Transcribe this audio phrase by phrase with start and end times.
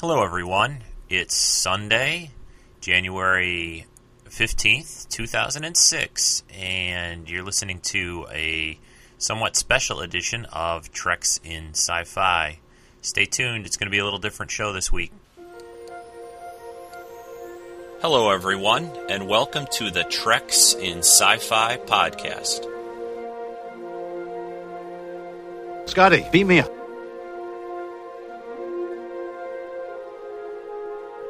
[0.00, 0.78] Hello, everyone.
[1.10, 2.30] It's Sunday,
[2.80, 3.84] January
[4.30, 8.78] 15th, 2006, and you're listening to a
[9.18, 12.60] somewhat special edition of Treks in Sci Fi.
[13.02, 15.12] Stay tuned, it's going to be a little different show this week.
[18.00, 22.64] Hello, everyone, and welcome to the Treks in Sci Fi podcast.
[25.90, 26.79] Scotty, beat me up.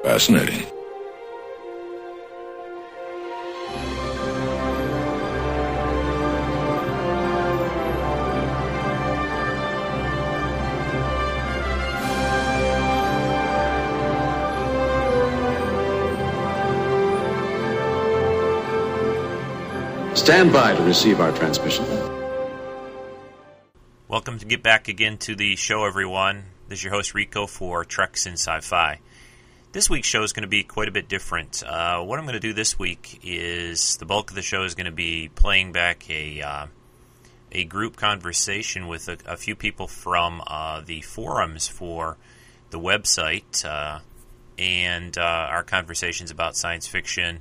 [0.02, 0.66] Fascinating.
[20.14, 21.84] Stand by to receive our transmission.
[24.08, 26.44] Welcome to get back again to the show, everyone.
[26.68, 29.00] This is your host Rico for Treks in Sci-Fi.
[29.72, 31.62] This week's show is going to be quite a bit different.
[31.64, 34.74] Uh, what I'm going to do this week is the bulk of the show is
[34.74, 36.66] going to be playing back a uh,
[37.52, 42.16] a group conversation with a, a few people from uh, the forums for
[42.70, 44.00] the website uh,
[44.58, 47.38] and uh, our conversations about science fiction,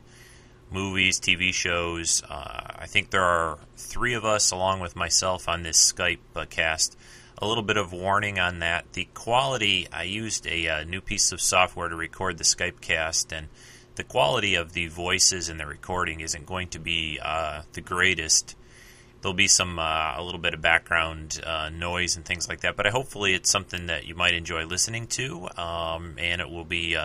[0.69, 2.21] movies, TV shows.
[2.29, 6.19] Uh, I think there are three of us, along with myself, on this Skype
[6.51, 6.95] cast.
[7.41, 8.91] A little bit of warning on that.
[8.91, 13.31] The quality, I used a uh, new piece of software to record the Skype cast,
[13.31, 13.47] and
[13.95, 18.57] the quality of the voices in the recording isn't going to be uh, the greatest.
[19.21, 22.75] There'll be some uh, a little bit of background uh, noise and things like that,
[22.75, 26.65] but I, hopefully it's something that you might enjoy listening to, um, and it will
[26.65, 26.97] be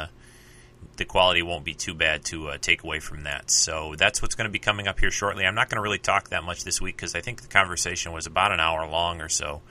[0.96, 3.52] the quality won't be too bad to uh, take away from that.
[3.52, 5.44] So that's what's going to be coming up here shortly.
[5.44, 8.12] I'm not going to really talk that much this week because I think the conversation
[8.12, 9.62] was about an hour long or so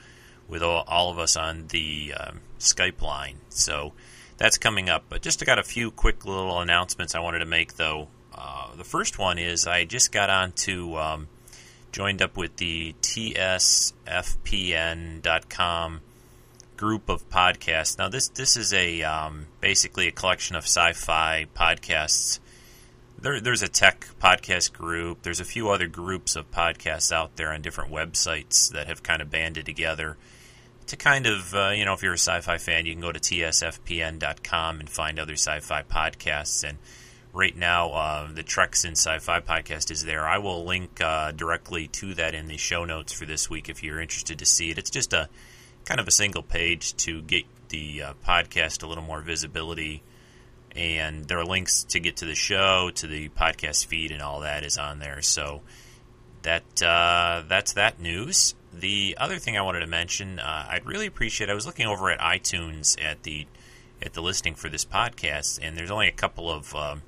[0.48, 3.36] with all, all of us on the um, Skype line.
[3.48, 3.92] So
[4.36, 5.04] that's coming up.
[5.08, 8.08] But just got a few quick little announcements I wanted to make, though.
[8.34, 11.28] Uh, the first one is I just got on to, um,
[11.92, 13.92] joined up with the TSFPN.com
[16.76, 17.96] group of podcasts.
[17.98, 22.40] Now, this this is a um, basically a collection of sci-fi podcasts.
[23.20, 25.22] There, there's a tech podcast group.
[25.22, 29.22] There's a few other groups of podcasts out there on different websites that have kind
[29.22, 30.16] of banded together
[30.86, 33.20] to kind of, uh, you know, if you're a sci-fi fan, you can go to
[33.20, 36.68] tsfpn.com and find other sci-fi podcasts.
[36.68, 36.78] And
[37.32, 40.26] right now, uh, the Treks in Sci-Fi podcast is there.
[40.26, 43.82] I will link uh, directly to that in the show notes for this week if
[43.82, 44.78] you're interested to see it.
[44.78, 45.28] It's just a
[45.84, 50.02] kind of a single page to get the uh, podcast a little more visibility.
[50.76, 54.40] And there are links to get to the show, to the podcast feed, and all
[54.40, 55.22] that is on there.
[55.22, 55.62] So
[56.42, 58.54] that uh, that's that news.
[58.80, 61.48] The other thing I wanted to mention, uh, I'd really appreciate.
[61.48, 63.46] I was looking over at iTunes at the
[64.02, 67.02] at the listing for this podcast, and there's only a couple of um,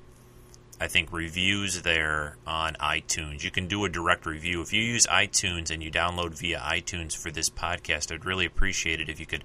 [0.79, 3.43] I think reviews there on iTunes.
[3.43, 4.61] You can do a direct review.
[4.61, 9.01] If you use iTunes and you download via iTunes for this podcast, I'd really appreciate
[9.01, 9.43] it if you could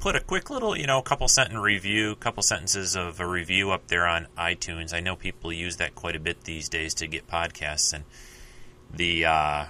[0.00, 3.86] put a quick little, you know, couple sentence review, couple sentences of a review up
[3.88, 4.92] there on iTunes.
[4.92, 8.04] I know people use that quite a bit these days to get podcasts, and
[8.92, 9.64] the uh,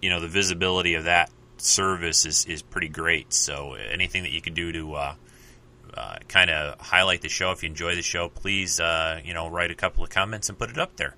[0.00, 3.32] you know the visibility of that service is is pretty great.
[3.32, 5.14] So anything that you can do to uh,
[5.94, 7.50] uh, kind of highlight the show.
[7.52, 10.58] If you enjoy the show, please uh, you know write a couple of comments and
[10.58, 11.16] put it up there.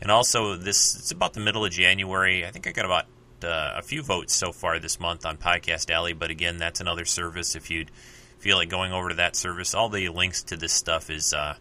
[0.00, 2.44] And also, this it's about the middle of January.
[2.44, 3.06] I think I got about
[3.42, 6.12] uh, a few votes so far this month on Podcast Alley.
[6.12, 7.56] But again, that's another service.
[7.56, 7.90] If you'd
[8.38, 11.56] feel like going over to that service, all the links to this stuff is uh,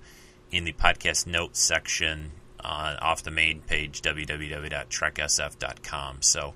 [0.52, 2.32] in the podcast notes section
[2.64, 6.22] off the main page www.treksf.com.
[6.22, 6.54] So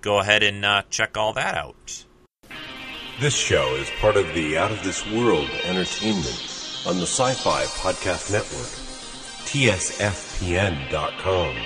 [0.00, 2.04] go ahead and uh, check all that out.
[3.20, 7.64] This show is part of the Out of This World Entertainment on the Sci Fi
[7.64, 8.68] Podcast Network.
[9.48, 11.56] TSFPN.com.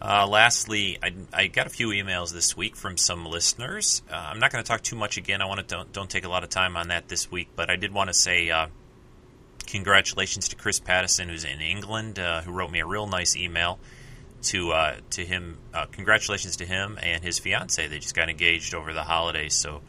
[0.00, 4.02] Uh, lastly, I, I, got a few emails this week from some listeners.
[4.08, 5.42] Uh, I'm not going to talk too much again.
[5.42, 7.68] I want to don't, don't take a lot of time on that this week, but
[7.68, 8.68] I did want to say uh,
[9.68, 13.78] congratulations to Chris Pattison, who's in England, uh, who wrote me a real nice email.
[14.42, 17.84] To uh, to him, uh, congratulations to him and his fiance.
[17.88, 19.82] They just got engaged over the holidays, so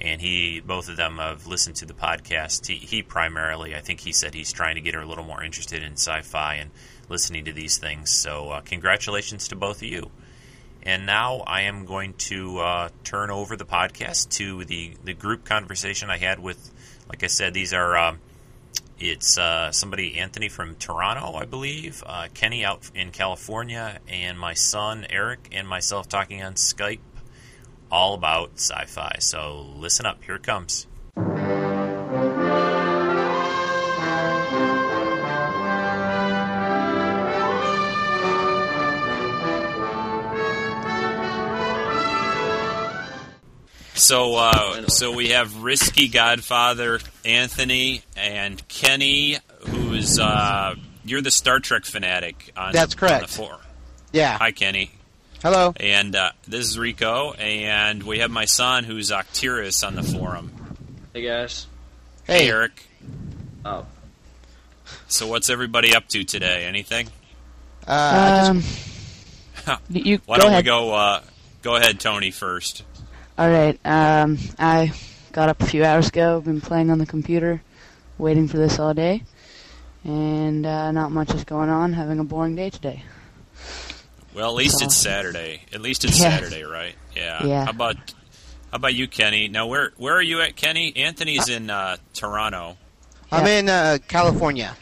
[0.00, 2.66] and he both of them have listened to the podcast.
[2.68, 5.42] He, he primarily, I think he said he's trying to get her a little more
[5.42, 6.70] interested in sci-fi and
[7.08, 8.10] listening to these things.
[8.10, 10.12] So uh, congratulations to both of you.
[10.84, 15.44] And now I am going to uh, turn over the podcast to the the group
[15.44, 16.70] conversation I had with,
[17.08, 17.96] like I said, these are.
[17.96, 18.20] Um,
[18.98, 24.54] it's uh, somebody, Anthony from Toronto, I believe, uh, Kenny out in California, and my
[24.54, 26.98] son Eric and myself talking on Skype
[27.90, 29.16] all about sci fi.
[29.20, 30.87] So listen up, here it comes.
[43.98, 51.58] So, uh, so we have Risky Godfather Anthony and Kenny, who's uh, you're the Star
[51.58, 52.52] Trek fanatic.
[52.56, 53.60] On, That's On the forum.
[54.12, 54.38] Yeah.
[54.38, 54.92] Hi, Kenny.
[55.42, 55.72] Hello.
[55.78, 60.52] And uh, this is Rico, and we have my son, who's Octirus, on the forum.
[61.12, 61.66] Hey guys.
[62.24, 62.48] Hey.
[62.48, 62.86] Eric.
[63.64, 63.84] Oh.
[65.08, 66.64] So, what's everybody up to today?
[66.66, 67.08] Anything?
[67.86, 68.62] Uh, Um,
[69.66, 69.78] Huh.
[69.90, 70.64] you Why go don't ahead.
[70.64, 70.94] we go?
[70.94, 71.20] Uh,
[71.62, 72.84] go ahead, Tony, first.
[73.38, 73.78] All right.
[73.84, 74.92] Um, I
[75.32, 76.40] got up a few hours ago.
[76.40, 77.62] Been playing on the computer,
[78.18, 79.22] waiting for this all day,
[80.04, 81.92] and uh, not much is going on.
[81.92, 83.04] Having a boring day today.
[84.34, 85.62] Well, at least So- it's Saturday.
[85.72, 86.30] At least it's Yeah.
[86.30, 86.94] Saturday, right?
[87.14, 87.44] Yeah.
[87.44, 87.64] Yeah.
[87.64, 87.96] How about
[88.70, 89.48] how about you, Kenny?
[89.48, 90.96] Now, where where are you at, Kenny?
[90.96, 92.76] Anthony's in uh, Toronto.
[93.30, 94.74] I'm in uh, California.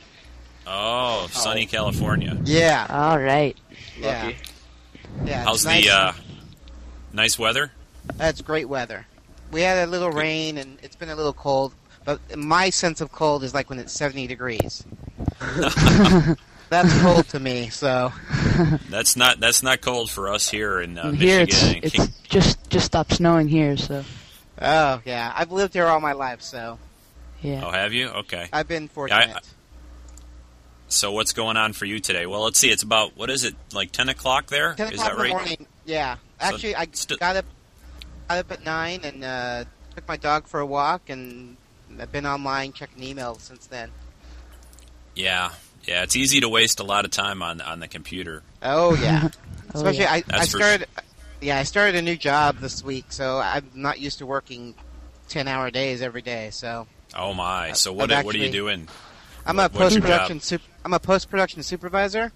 [0.68, 2.36] Oh, sunny California.
[2.44, 2.86] Yeah.
[2.88, 3.56] All right.
[4.00, 4.24] Yeah.
[4.24, 4.36] Lucky.
[5.24, 5.40] Yeah.
[5.40, 5.84] it's How's nice.
[5.84, 6.12] the uh,
[7.12, 7.70] nice weather?
[8.14, 9.06] That's great weather.
[9.50, 11.74] We had a little rain and it's been a little cold,
[12.04, 14.84] but my sense of cold is like when it's 70 degrees.
[16.68, 17.68] That's cold to me.
[17.68, 18.12] So
[18.90, 21.74] That's not that's not cold for us here in uh, here it's Michigan.
[21.84, 24.04] and it's just just stopped snowing here, so
[24.60, 26.78] Oh yeah, I've lived here all my life, so
[27.40, 27.62] yeah.
[27.64, 28.08] oh, have you?
[28.08, 28.48] Okay.
[28.52, 29.42] I've been fortunate.
[30.88, 32.26] So what's going on for you today?
[32.26, 32.70] Well, let's see.
[32.70, 33.54] It's about what is it?
[33.72, 34.74] Like ten o'clock there?
[34.74, 35.30] Ten Is that in the right?
[35.30, 35.66] morning.
[35.84, 37.44] Yeah, actually, I sti- got up
[38.28, 39.64] got up at nine and uh,
[39.94, 41.56] took my dog for a walk, and
[41.98, 43.90] I've been online checking emails since then.
[45.14, 45.52] Yeah,
[45.84, 46.02] yeah.
[46.02, 48.42] It's easy to waste a lot of time on on the computer.
[48.62, 49.28] Oh yeah,
[49.74, 50.12] Oh, especially yeah.
[50.12, 50.88] I, I That's for started.
[51.40, 54.74] Yeah, I started a new job this week, so I'm not used to working
[55.28, 56.50] ten hour days every day.
[56.50, 57.72] So Oh my!
[57.72, 58.88] So I've what what are you doing?
[59.46, 62.32] I'm What- a what's your post production sup- I'm a post production supervisor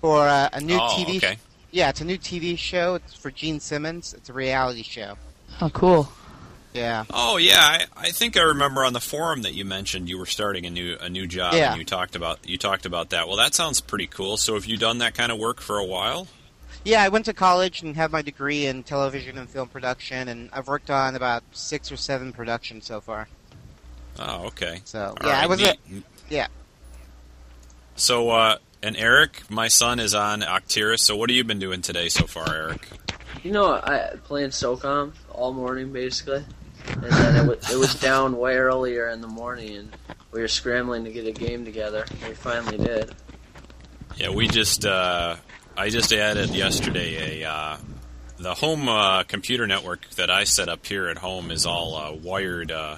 [0.00, 1.16] for uh, a new oh, TV.
[1.16, 1.36] okay.
[1.76, 2.94] Yeah, it's a new TV show.
[2.94, 4.14] It's for Gene Simmons.
[4.14, 5.18] It's a reality show.
[5.60, 6.10] Oh, cool.
[6.72, 7.04] Yeah.
[7.10, 10.24] Oh yeah, I, I think I remember on the forum that you mentioned you were
[10.24, 11.72] starting a new a new job Yeah.
[11.72, 13.28] and you talked about you talked about that.
[13.28, 14.38] Well, that sounds pretty cool.
[14.38, 16.28] So have you done that kind of work for a while?
[16.82, 20.48] Yeah, I went to college and have my degree in television and film production, and
[20.54, 23.28] I've worked on about six or seven productions so far.
[24.18, 24.80] Oh, okay.
[24.86, 25.74] So All yeah, right, I was a,
[26.30, 26.46] yeah.
[27.96, 31.00] So uh and Eric, my son is on Octirus.
[31.00, 32.88] So what have you been doing today so far, Eric?
[33.42, 36.44] You know, I playing SOCOM all morning basically,
[36.88, 39.96] and then it, was, it was down way earlier in the morning, and
[40.32, 42.04] we were scrambling to get a game together.
[42.26, 43.14] We finally did.
[44.16, 45.36] Yeah, we just uh,
[45.76, 47.76] I just added yesterday a uh,
[48.38, 52.12] the home uh, computer network that I set up here at home is all uh,
[52.12, 52.96] wired, uh,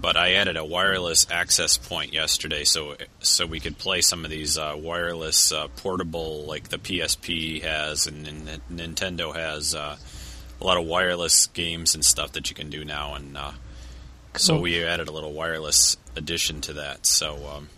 [0.00, 4.30] but I added a wireless access point yesterday, so so we could play some of
[4.30, 9.96] these uh, wireless uh, portable like the PSP has and, and Nintendo has uh,
[10.60, 13.52] a lot of wireless games and stuff that you can do now, and uh,
[14.36, 17.06] so we added a little wireless addition to that.
[17.06, 17.36] So.
[17.56, 17.68] Um,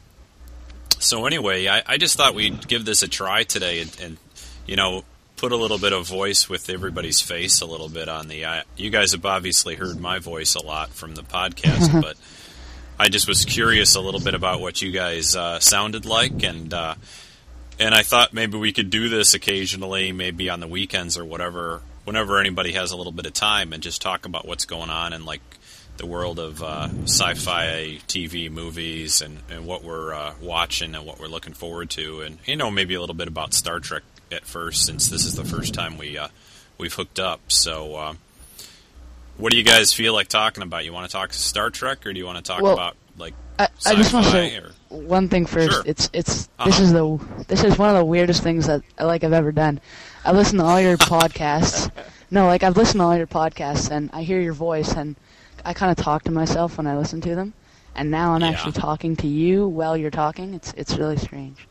[1.01, 4.17] so anyway, I, I just thought we'd give this a try today, and, and
[4.67, 5.05] you know,
[5.39, 8.45] put a little bit of voice with everybody's face a little bit on the.
[8.45, 12.17] I, you guys have obviously heard my voice a lot from the podcast, but
[12.99, 16.75] I just was curious a little bit about what you guys uh, sounded like, and
[16.75, 16.97] uh,
[17.79, 21.83] and I thought maybe we could do this occasionally, maybe on the weekends or whatever,
[22.05, 25.13] whenever anybody has a little bit of time, and just talk about what's going on
[25.13, 25.41] and like
[25.99, 31.21] the world of uh, sci-fi TV movies and, and what we're uh, watching and what
[31.21, 34.45] we're looking forward to, and you know maybe a little bit about Star Trek at
[34.45, 36.29] first, since this is the first time we uh,
[36.79, 37.41] we've hooked up.
[37.49, 38.15] So, uh,
[39.37, 40.85] what do you guys feel like talking about?
[40.85, 43.35] You want to talk Star Trek, or do you want to talk Well, about like
[43.59, 45.71] I, I just want to say Or, one thing first.
[45.73, 45.83] Sure.
[45.87, 46.69] It's it's Uh-huh.
[46.71, 47.19] this is the
[47.49, 49.81] this is one of the weirdest things that I like I've ever done.
[50.25, 51.91] I listen to all your podcasts.
[52.31, 55.17] No, like I've listened to all your podcasts and I hear your voice and
[55.65, 57.55] I kind of talk to myself when I listen to them.
[57.95, 58.49] And now I'm Yeah.
[58.51, 60.55] actually talking to you while you're talking.
[60.55, 61.67] It's it's really strange.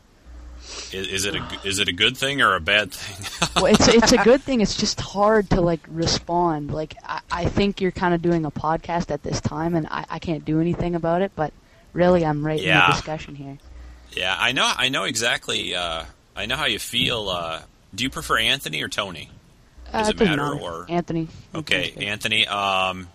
[0.92, 3.48] Is, is it a is it a good thing or a bad thing?
[3.62, 4.60] Well, it's it's a good thing.
[4.60, 6.70] It's just hard to like respond.
[6.72, 10.04] Like I, I think you're kind of doing a podcast at this time, and I,
[10.08, 11.32] I can't do anything about it.
[11.34, 11.52] But
[11.92, 13.58] really, I'm right in the discussion here.
[14.12, 14.70] yeah, I know.
[14.76, 15.74] I know exactly.
[15.74, 16.04] Uh,
[16.36, 17.28] I know how you feel.
[17.28, 17.62] Uh,
[17.94, 19.28] do you prefer Anthony or Tony?
[19.92, 21.26] Uh, it doesn't matter, or- Anthony?
[21.54, 22.46] Okay, Anthony.
[22.46, 23.08] Um,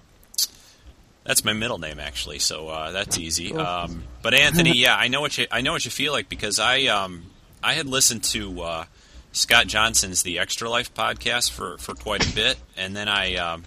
[1.24, 3.54] that's my middle name actually, so uh, that's easy.
[3.56, 6.60] Um, but Anthony, yeah, I know what you I know what you feel like because
[6.60, 7.24] I um,
[7.64, 8.86] I had listened to uh,
[9.32, 13.64] Scott Johnson's The Extra Life podcast for, for quite a bit, and then I um,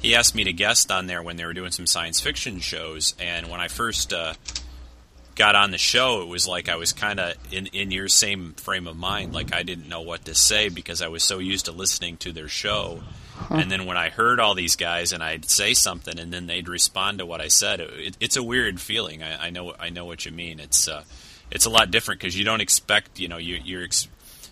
[0.00, 3.14] he asked me to guest on there when they were doing some science fiction shows,
[3.18, 4.34] and when I first uh,
[5.34, 8.52] got on the show, it was like I was kind of in in your same
[8.54, 11.66] frame of mind, like I didn't know what to say because I was so used
[11.66, 13.02] to listening to their show
[13.50, 16.68] And then when I heard all these guys and I'd say something and then they'd
[16.68, 19.22] respond to what I said, it, it's a weird feeling.
[19.22, 20.58] I, I know I know what you mean.
[20.58, 21.04] It's uh,
[21.50, 24.08] it's a lot different because you don't expect you know you, you're ex-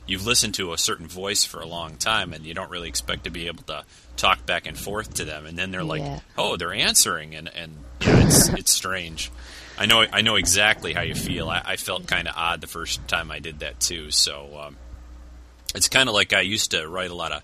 [0.06, 3.24] you've listened to a certain voice for a long time and you don't really expect
[3.24, 3.84] to be able to
[4.16, 5.46] talk back and forth to them.
[5.46, 6.20] And then they're like Yeah.
[6.38, 7.34] oh they're answering.
[7.34, 9.30] And and yeah, it's it's strange.
[9.78, 11.48] I know i know exactly how you feel.
[11.48, 14.10] I, I felt kind of odd the first time i did that too.
[14.10, 14.76] So um,
[15.74, 17.42] it's kind of like i used to write a lot of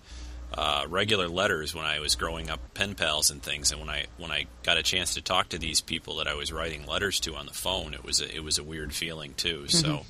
[0.57, 3.71] uh, regular letters when I was growing up, pen pals and things.
[3.71, 6.35] And when I when I got a chance to talk to these people that I
[6.35, 9.35] was writing letters to on the phone, it was a, it was a weird feeling
[9.35, 9.69] too.
[9.69, 10.05] So,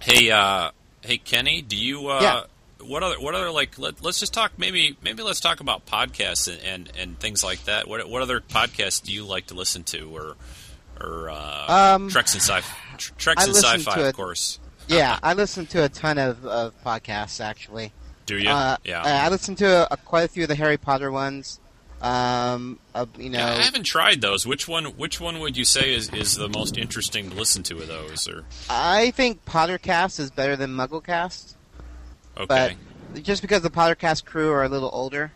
[0.00, 0.70] hey, uh,
[1.02, 2.08] hey, Kenny, do you?
[2.08, 2.42] Uh, Yeah.
[2.86, 3.78] What other what other like?
[3.78, 7.64] Let, us just talk maybe maybe let's talk about podcasts and, and, and things like
[7.64, 7.88] that.
[7.88, 10.36] What what other podcasts do you like to listen to or
[11.00, 12.60] or uh, Um, Treks and sci
[13.16, 14.58] Treks I and sci-fi, of course.
[14.86, 17.92] Yeah, I listen to a ton of, of podcasts actually.
[18.26, 18.48] Do you?
[18.48, 19.02] Uh, yeah.
[19.02, 21.60] I listen to a, quite a few of the Harry Potter ones.
[22.00, 24.46] Um, uh, you know, Yeah, I haven't tried those.
[24.46, 24.84] Which one?
[24.84, 28.28] Which one would you say is, is the most interesting to listen to of those?
[28.28, 31.54] Or I think Pottercast is better than MuggleCast,
[32.36, 32.76] okay,
[33.12, 35.32] but just because the Pottercast crew are a little older,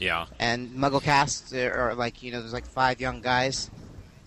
[0.00, 0.26] yeah.
[0.40, 3.70] and MuggleCast are are like you know there's like five young guys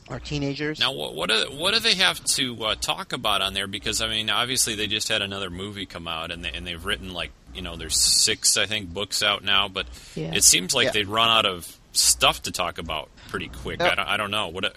[0.09, 0.79] or teenagers.
[0.79, 3.67] Now, what what do, what do they have to uh, talk about on there?
[3.67, 6.83] Because I mean, obviously they just had another movie come out, and they, and they've
[6.83, 10.33] written like you know there's six I think books out now, but Yeah.
[10.33, 10.91] it seems like Yeah.
[10.91, 13.81] they'd run out of stuff to talk about pretty quick.
[13.81, 14.69] I don't, I don't know what do-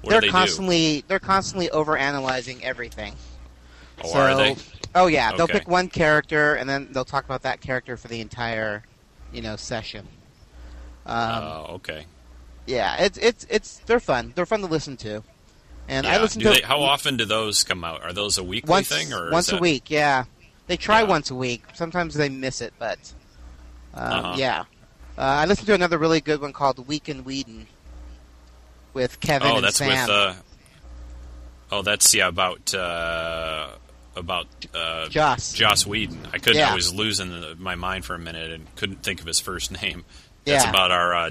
[0.00, 3.14] what they're do they constantly they're constantly over analyzing everything.
[4.02, 4.56] Oh, so, are they?
[4.94, 8.20] Oh yeah, they'll pick one character and then they'll talk about that character for the
[8.20, 8.82] entire,
[9.32, 10.06] you know, session.
[11.06, 12.06] Um, Oh, okay.
[12.66, 14.32] yeah, it's it's it's they're fun.
[14.34, 15.22] They're fun to listen to.
[15.86, 18.02] And I listen Do to they, how often do those come out?
[18.02, 19.90] Are those a weekly once thing or is once a week.
[19.90, 20.24] Yeah,
[20.66, 21.08] they try Yeah.
[21.08, 21.62] once a week.
[21.74, 22.98] Sometimes they miss it, but
[23.94, 24.34] um, Uh-huh.
[24.38, 24.60] yeah.
[25.16, 27.66] Uh, I listened to another really good one called Week in Whedon
[28.92, 29.88] with Kevin Oh, and that's Sam.
[29.88, 30.08] with.
[30.10, 30.34] Uh,
[31.70, 33.68] oh, that's yeah about uh,
[34.16, 35.52] about uh, Joss.
[35.52, 36.18] Joss Whedon.
[36.32, 36.56] I couldn't.
[36.58, 36.72] Yeah.
[36.72, 39.70] I was losing the, my mind for a minute and couldn't think of his first
[39.82, 40.04] name.
[40.44, 40.70] That's Yeah.
[40.70, 41.30] about our uh,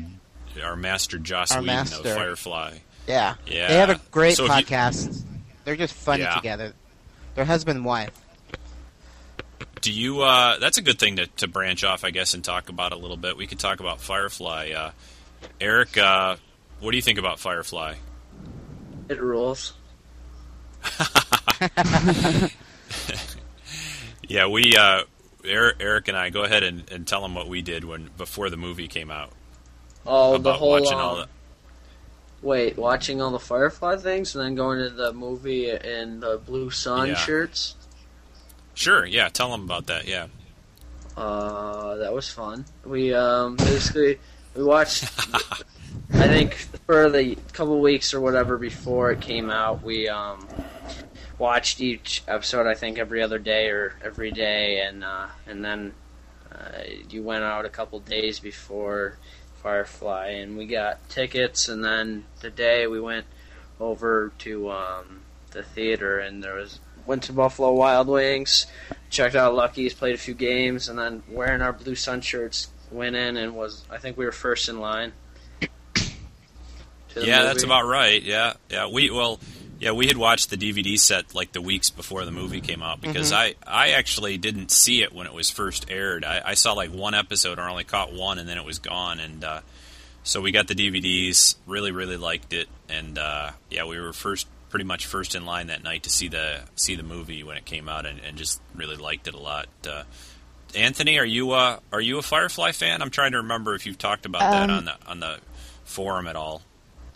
[0.64, 2.08] our master Joss Our Whedon master.
[2.10, 2.78] of Firefly.
[3.08, 3.36] Yeah.
[3.46, 3.68] Yeah.
[3.68, 5.24] They have a great So if you- podcast.
[5.66, 6.36] They're just funny Yeah.
[6.36, 6.74] together.
[7.36, 8.12] They're husband and wife.
[9.84, 10.22] Do you?
[10.22, 12.96] Uh, that's a good thing to, to branch off, I guess, and talk about a
[12.96, 13.36] little bit.
[13.36, 14.72] We could talk about Firefly.
[14.76, 14.92] Uh,
[15.60, 16.38] Eric, uh,
[16.80, 17.96] what do you think about Firefly?
[19.10, 19.74] It rules.
[24.28, 25.04] Yeah, we uh,
[25.44, 28.50] Eric, Eric and I go ahead and, and tell them what we did when before
[28.50, 29.32] the movie came out
[30.06, 31.28] Oh, the whole watching um, all the.
[32.42, 36.70] wait, watching all the Firefly things, and then going to the movie in the Blue
[36.72, 37.16] Sun Yeah.
[37.16, 37.76] shirts.
[38.74, 40.08] Sure, yeah, tell them about that.
[40.08, 40.28] Yeah,
[41.16, 42.66] Uh, that was fun.
[42.86, 44.20] We um, basically
[44.56, 45.04] we watched.
[46.14, 46.54] I think
[46.86, 50.48] for the couple weeks or whatever before it came out, we um,
[51.38, 52.68] watched each episode.
[52.68, 55.94] I think every other day or every day, and uh, and then
[56.52, 59.18] uh, you went out a couple days before
[59.62, 61.70] Firefly, and we got tickets.
[61.70, 63.26] And then the day we went
[63.80, 68.68] over to um, the theater, and there was went to Buffalo Wild Wings,
[69.10, 73.16] checked out Lucky's, played a few games, and then wearing our blue sun shirts went
[73.16, 75.14] in and was I think we were first in line.
[77.16, 78.22] yeah, that's about right.
[78.22, 78.88] Yeah, yeah.
[78.88, 79.40] We well,
[79.80, 83.02] yeah, we had watched the DVD set like the weeks before the movie came out
[83.02, 86.24] because I I actually didn't see it when it was first aired.
[86.24, 89.20] I, I saw like one episode or only caught one, and then it was gone.
[89.20, 89.62] And uh,
[90.24, 91.56] so we got the DVDs.
[91.68, 95.68] Really, really liked it, and uh, yeah, we were first pretty much first in line
[95.68, 98.60] that night to see the see the movie when it came out, and, and just
[98.74, 99.68] really liked it a lot.
[99.88, 100.02] Uh,
[100.76, 103.04] Anthony, are you uh, are you a Firefly fan?
[103.04, 105.38] I'm trying to remember if you've talked about that Um, on the on the
[105.86, 106.64] forum at all.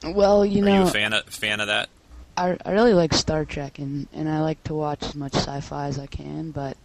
[0.03, 1.89] Well, you Are know, you a fan of fan of that?
[2.37, 5.87] I, I really like Star Trek, and, and I like to watch as much sci-fi
[5.87, 6.77] as I can, but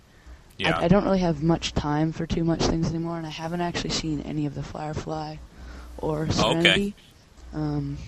[0.57, 0.79] Yeah.
[0.79, 3.61] I, I don't really have much time for too much things anymore, and I haven't
[3.61, 5.37] actually seen any of the Firefly
[5.99, 6.95] or Serenity.
[7.53, 7.99] Um,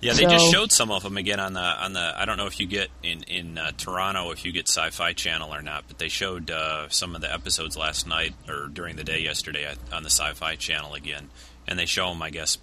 [0.00, 2.12] yeah, they just showed some of them again on the on the.
[2.16, 5.54] I don't know if you get in in uh, Toronto if you get Sci-Fi Channel
[5.54, 9.04] or not, but they showed uh, some of the episodes last night or during the
[9.04, 11.30] day yesterday on the Sci-Fi Channel again,
[11.66, 12.58] and they show them, I guess,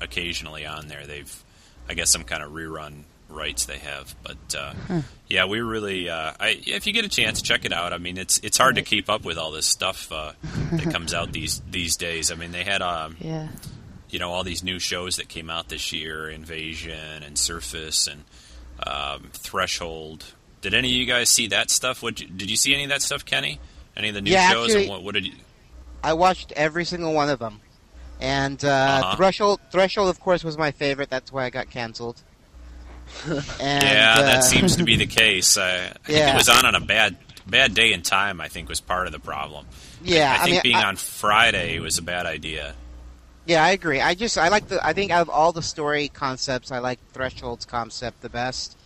[0.00, 1.06] occasionally on there.
[1.06, 1.44] They've,
[1.88, 4.74] I guess, some kind of rerun rights they have, but uh,
[5.28, 6.10] yeah, we really.
[6.10, 7.92] Uh, I, if you get a chance, check it out.
[7.92, 10.32] I mean, it's it's hard to keep up with all this stuff uh,
[10.72, 12.32] that comes out these these days.
[12.32, 13.48] I mean, they had um, yeah.
[14.14, 18.24] You know all these new shows that came out this year invasion and surface and
[18.86, 20.24] um, threshold
[20.62, 23.02] did any of you guys see that stuff what did you see any of that
[23.02, 23.58] stuff kenny
[23.96, 25.32] any of the new Yeah, shows actually- what, what did you
[26.02, 27.60] I watched every single one of them,
[28.20, 29.16] and uh, Uh-huh.
[29.16, 29.58] Threshold.
[29.72, 31.08] Threshold, of course, was my favorite.
[31.08, 32.20] That's why I got canceled.
[33.26, 35.56] and, yeah, uh, that seems to be the case.
[35.56, 36.34] I think Yeah.
[36.34, 37.16] it was on on a bad
[37.46, 38.38] bad day and time.
[38.42, 39.64] I think was part of the problem.
[40.02, 42.74] Yeah, I, I think mean, being I- on Friday was a bad idea.
[43.46, 44.00] Yeah, I agree.
[44.00, 46.98] I just I like the I think out of all the story concepts, I like
[47.12, 48.76] Threshold's concept the best.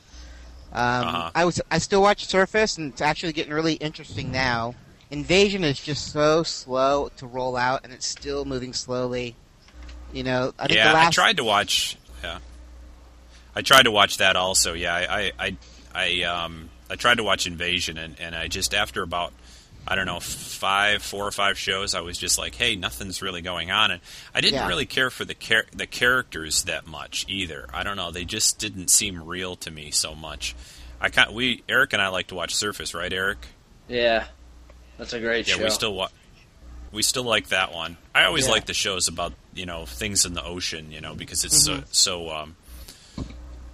[0.72, 1.30] Um, Uh-huh.
[1.34, 4.74] I was I still watch Surface, and it's actually getting really interesting now.
[5.10, 9.34] Invasion is just so slow to roll out, and it's still moving slowly.
[10.12, 11.96] You know, I think yeah, the last I tried to watch.
[12.22, 12.38] Yeah,
[13.54, 14.72] I tried to watch that also.
[14.74, 15.56] Yeah, I I I,
[15.94, 19.32] I um I tried to watch Invasion, and and I just after about
[19.90, 23.40] I don't know five, four or five shows, I was just like, hey, nothing's really
[23.40, 24.00] going on, and
[24.34, 24.68] I didn't Yeah.
[24.68, 27.66] really care for the char- the characters that much either.
[27.72, 30.54] I don't know, they just didn't seem real to me so much.
[31.00, 33.38] I can we Eric and I like to watch Surface, right, Eric?
[33.88, 34.26] Yeah,
[34.98, 35.64] that's a great Yeah, show.
[35.64, 36.10] we still wa-
[36.92, 37.96] we still like that one.
[38.14, 38.52] I always Yeah.
[38.52, 41.82] like the shows about you know things in the ocean, you know, because it's so
[41.92, 42.56] so um,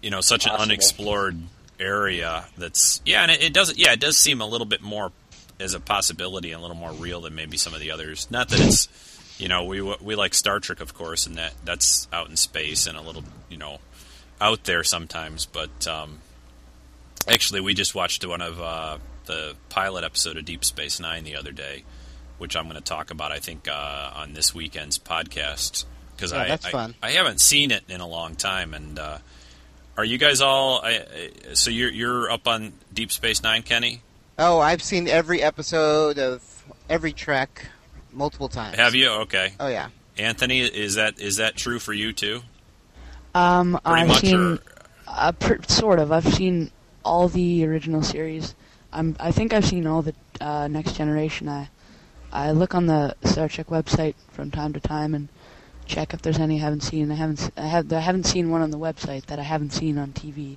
[0.03, 1.39] you know such an unexplored
[1.81, 2.45] area.
[2.57, 5.11] That's yeah, and it, it does yeah, it does seem a little bit more
[5.61, 8.31] as a possibility and a little more real than maybe some of the others.
[8.31, 8.89] Not that it's
[9.39, 12.87] you know we we like Star Trek, of course, and that that's out in space
[12.87, 13.79] and a little you know
[14.41, 15.87] out there sometimes, but.
[15.87, 16.19] Um,
[17.27, 21.37] Actually, we just watched one of uh, the pilot episode of Deep Space Nine the
[21.37, 21.83] other day,
[22.37, 23.33] which I'm going to talk about.
[23.33, 26.95] I think uh, on this weekend's podcast because Yeah, I, that's I fun.
[27.03, 28.75] I haven't seen it in a long time.
[28.75, 29.19] And uh,
[29.97, 30.83] are you guys all?
[30.85, 31.07] I,
[31.51, 34.03] I- so you're you're up on Deep Space Nine, Kenny?
[34.39, 37.67] Oh, I've seen every episode of every Trek
[38.13, 38.77] multiple times.
[38.77, 39.09] Have you?
[39.11, 39.89] Okay, Oh yeah.
[40.19, 42.41] Anthony, is that is that true for you too?
[43.35, 44.59] Um, Pretty I've much, seen or
[45.09, 46.13] uh, per, sort of.
[46.13, 46.71] I've seen
[47.05, 48.55] all the original series.
[48.93, 49.17] I'm.
[49.19, 51.49] I think I've seen all the uh, Next Generation.
[51.49, 51.69] I
[52.33, 55.29] I look on the Star Trek website from time to time and
[55.87, 57.11] check if there's any I haven't seen.
[57.11, 57.41] I haven't.
[57.41, 57.93] s- I have.
[57.93, 60.57] I haven't seen one on the website that I haven't seen on TV.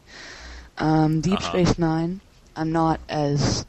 [0.78, 1.50] Um, Deep Uh-huh.
[1.50, 2.22] Space Nine.
[2.58, 3.66] I'm not as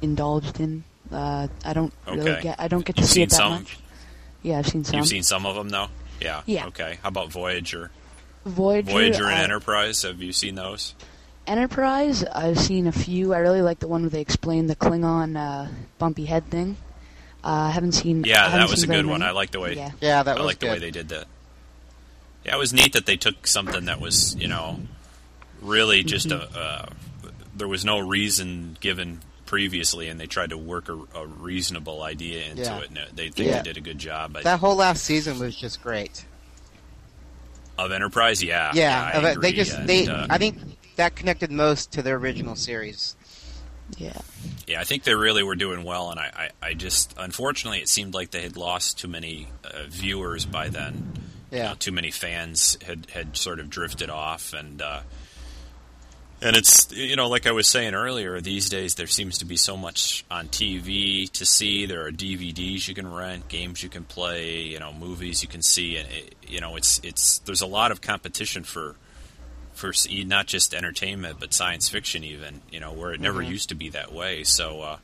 [0.00, 0.84] indulged in.
[1.12, 2.42] Uh, I don't really Okay.
[2.42, 2.60] get.
[2.60, 3.52] I don't get to You've see seen it that some?
[3.52, 3.78] much.
[4.42, 4.96] Yeah, I've seen some.
[4.98, 5.88] you've seen some of them though.
[6.20, 6.42] Yeah.
[6.46, 6.66] Yeah.
[6.66, 6.98] Okay.
[7.02, 7.90] How about Voyager?
[8.46, 8.90] Voyager.
[8.90, 10.02] Voyager and I- Enterprise.
[10.02, 10.94] Have you seen those?
[11.46, 13.34] Enterprise, I've seen a few.
[13.34, 16.76] I really like the one where they explain the Klingon uh, bumpy head thing.
[17.42, 18.22] Uh, I haven't seen.
[18.24, 19.20] Yeah, haven't that was a seen very good one.
[19.20, 19.30] many.
[19.30, 21.26] I like the way Yeah, Yeah, that I like the way they did that.
[22.44, 24.80] Yeah, it was neat that they took something that was, you know,
[25.60, 26.54] really just Mm-hmm.
[26.56, 26.58] a.
[26.60, 26.86] Uh,
[27.54, 32.44] there was no reason given previously, and they tried to work a, a reasonable idea
[32.46, 32.78] into Yeah.
[32.78, 33.56] it, and they think Yeah.
[33.58, 34.36] they did a good job.
[34.36, 36.24] I, That whole last season was just great.
[37.78, 40.06] of Enterprise, yeah, Yeah, I of it- they just and, they.
[40.06, 40.58] uh, I think
[40.96, 43.16] that connected most to the original series.
[43.96, 44.12] yeah.
[44.66, 47.88] Yeah, I think they really were doing well, and I, I, I just unfortunately it
[47.88, 51.12] seemed like they had lost too many uh, viewers by then.
[51.50, 51.68] You Yeah.
[51.70, 55.00] know, too many fans had had sort of drifted off, and uh,
[56.42, 59.56] and it's you know like I was saying earlier, these days there seems to be
[59.56, 61.86] so much on TV to see.
[61.86, 65.62] There are DVDs you can rent, games you can play, you know, movies you can
[65.62, 68.96] see, and it, you know it's it's there's a lot of competition for
[69.72, 69.92] for
[70.26, 73.52] not just entertainment but science fiction even you know where it never Mm-hmm.
[73.52, 74.42] used to be that way.
[74.44, 74.96] So uh,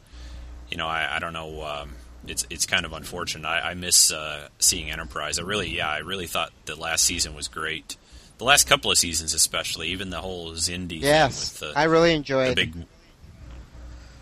[0.70, 1.92] you know I, I don't know um,
[2.27, 3.46] it's it's kind of unfortunate.
[3.46, 5.38] I, I miss uh, seeing Enterprise.
[5.38, 7.96] I really yeah I really thought the last season was great
[8.38, 12.12] the last couple of seasons especially even the whole Xindi Yes, with the, I really
[12.14, 12.75] enjoyed the enjoyed.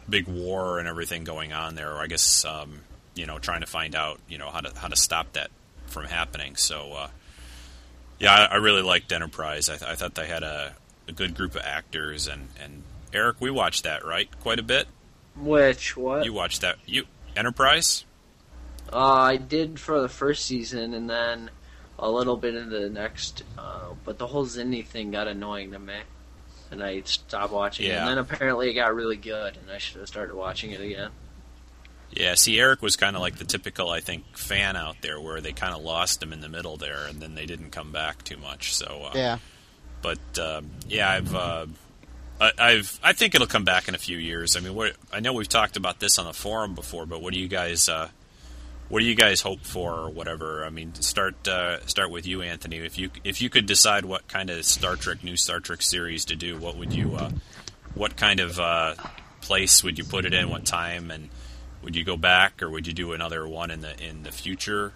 [0.08, 2.80] big big war and everything going on there or I guess um,
[3.14, 5.50] you know trying to find out you know how to how to stop that
[5.86, 7.08] from happening so uh,
[8.18, 9.68] yeah, I, I really liked Enterprise.
[9.68, 10.74] I, th- I thought they had a,
[11.08, 14.86] a good group of actors, and, and Eric, we watched that right quite a bit.
[15.36, 16.24] Which what?
[16.24, 18.04] You watched that you Enterprise?
[18.92, 21.50] Uh, I did for the first season, and then
[21.98, 23.42] a little bit into the next.
[23.58, 25.94] Uh, but the whole Xindi thing got annoying to me,
[26.70, 27.90] and I stopped watching it.
[27.92, 31.10] And then apparently it got really good, and I should have started watching it again.
[32.10, 32.34] Yeah.
[32.34, 35.52] See, Eric was kind of like the typical, I think, fan out there, where they
[35.52, 38.36] kind of lost him in the middle there, and then they didn't come back too
[38.36, 38.74] much.
[38.74, 39.38] So, uh, yeah,
[40.02, 41.34] but um, yeah, I've.
[41.34, 41.66] Uh,
[42.40, 42.98] I- I've.
[43.02, 44.56] I think it'll come back in a few years.
[44.56, 47.32] I mean, what, I know we've talked about this on the forum before, but what
[47.32, 47.88] do you guys?
[47.88, 48.08] Uh,
[48.88, 50.64] what do you guys hope for, or whatever?
[50.64, 52.78] I mean, start uh, start with you, Anthony.
[52.78, 56.24] If you if you could decide what kind of Star Trek new Star Trek series
[56.26, 57.16] to do, what would you?
[57.16, 57.30] Uh,
[57.94, 58.94] what kind of uh,
[59.40, 60.50] place would you put it in?
[60.50, 61.10] What time?
[61.10, 61.30] And
[61.82, 64.92] would you go back, or would you do another one in the in the future,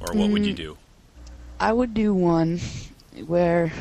[0.00, 0.76] or what would you do?
[1.58, 2.60] I would do one
[3.26, 3.72] where.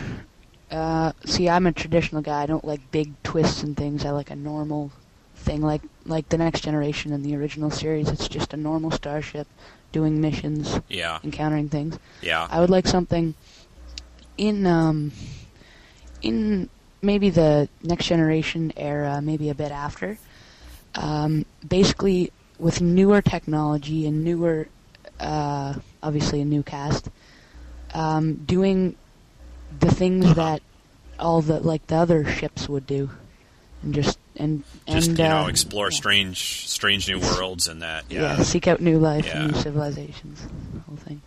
[0.69, 2.43] Uh, see, I'm a traditional guy.
[2.43, 4.06] I don't like big twists and things.
[4.06, 4.89] I like a normal
[5.42, 8.10] thing like like the Next Generation in the original series.
[8.10, 9.48] It's just a normal starship
[9.92, 12.00] doing missions, Yeah, encountering things.
[12.22, 13.36] yeah, I would like something
[14.38, 15.12] in um
[16.22, 16.70] in
[17.02, 20.18] maybe the next generation era, maybe a bit after.
[20.96, 24.68] Um, basically, with newer technology and newer,
[25.20, 25.74] uh,
[26.04, 27.10] obviously a new cast,
[27.94, 28.96] um, doing
[29.80, 30.62] the things that
[31.20, 33.10] all the like the other ships would do,
[33.82, 35.96] and just and just and you know uh, explore yeah.
[35.98, 38.06] strange strange new worlds and that.
[38.10, 38.22] Yeah.
[38.38, 39.48] Yeah, seek out new life, Yeah.
[39.48, 40.41] new civilizations,
[40.88, 41.22] whole thing.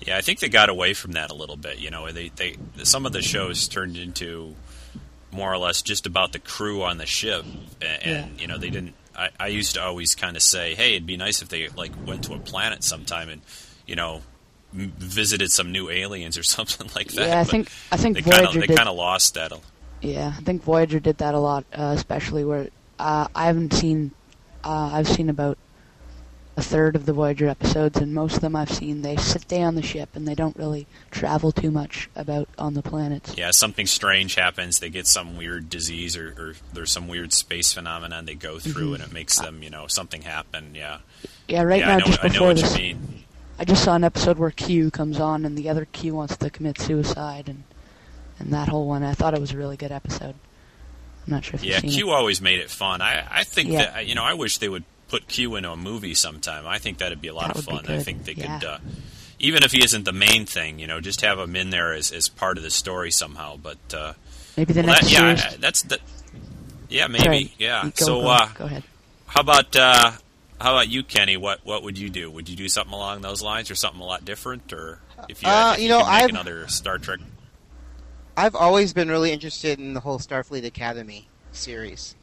[0.00, 1.78] Yeah, I think they got away from that a little bit.
[1.78, 4.54] You know, they they some of the shows turned into
[5.30, 7.44] more or less just about the crew on the ship,
[7.80, 8.94] and, and you know they didn't.
[9.16, 11.92] I, I used to always kind of say, "Hey, it'd be nice if they like
[12.06, 13.42] went to a planet sometime and
[13.86, 14.22] you know
[14.72, 18.22] visited some new aliens or something like that." yeah, I But think I think they
[18.22, 19.52] kind Voyager of they kind of lost that.
[20.02, 24.10] Yeah, I think Voyager did that a lot, uh, especially where uh, I haven't seen.
[24.64, 25.56] Uh, I've seen about
[26.56, 29.62] a third of the Voyager episodes, and most of them I've seen they sit stay
[29.62, 33.34] on the ship and they don't really travel too much about on the planets.
[33.38, 34.78] Yeah, something strange happens.
[34.80, 38.72] They get some weird disease, or, or there's some weird space phenomenon they go through,
[38.92, 38.94] Mm-hmm.
[38.94, 40.74] and it makes them, you know, something happen.
[40.74, 40.98] Yeah,
[41.48, 42.94] Yeah, right yeah, now I know, just I before what this.
[43.58, 46.50] I just saw an episode where Q comes on and the other Q wants to
[46.50, 47.62] commit suicide, and
[48.42, 49.02] and that whole one.
[49.02, 50.34] I thought it was a really good episode.
[51.26, 53.00] I'm not sure if Yeah, you've seen Q always made it fun.
[53.00, 53.84] I, I think Yeah.
[53.92, 56.66] that you know, I wish they would put Q into a movie sometime.
[56.66, 57.86] I think that'd be a lot That of fun.
[57.88, 58.58] I think they Yeah.
[58.58, 58.78] could, uh,
[59.38, 62.10] even if he isn't the main thing, you know, just have him in there as,
[62.12, 63.56] as part of the story somehow.
[63.56, 64.12] But uh.
[64.56, 65.56] Maybe the well, next that, yeah, series.
[65.60, 65.98] That's the.
[66.90, 67.24] Yeah, maybe.
[67.24, 67.84] Sorry, yeah.
[67.84, 68.82] Go, so, go, uh, go ahead.
[69.26, 70.10] how about uh,
[70.60, 71.36] how about you, Kenny?
[71.38, 72.30] What what would you do?
[72.30, 75.48] Would you do something along those lines, or something a lot different, or if you,
[75.48, 77.20] had, Uh, if you you know, make I've- another Star Trek?
[78.36, 82.14] I've always been really interested in the whole Starfleet Academy series.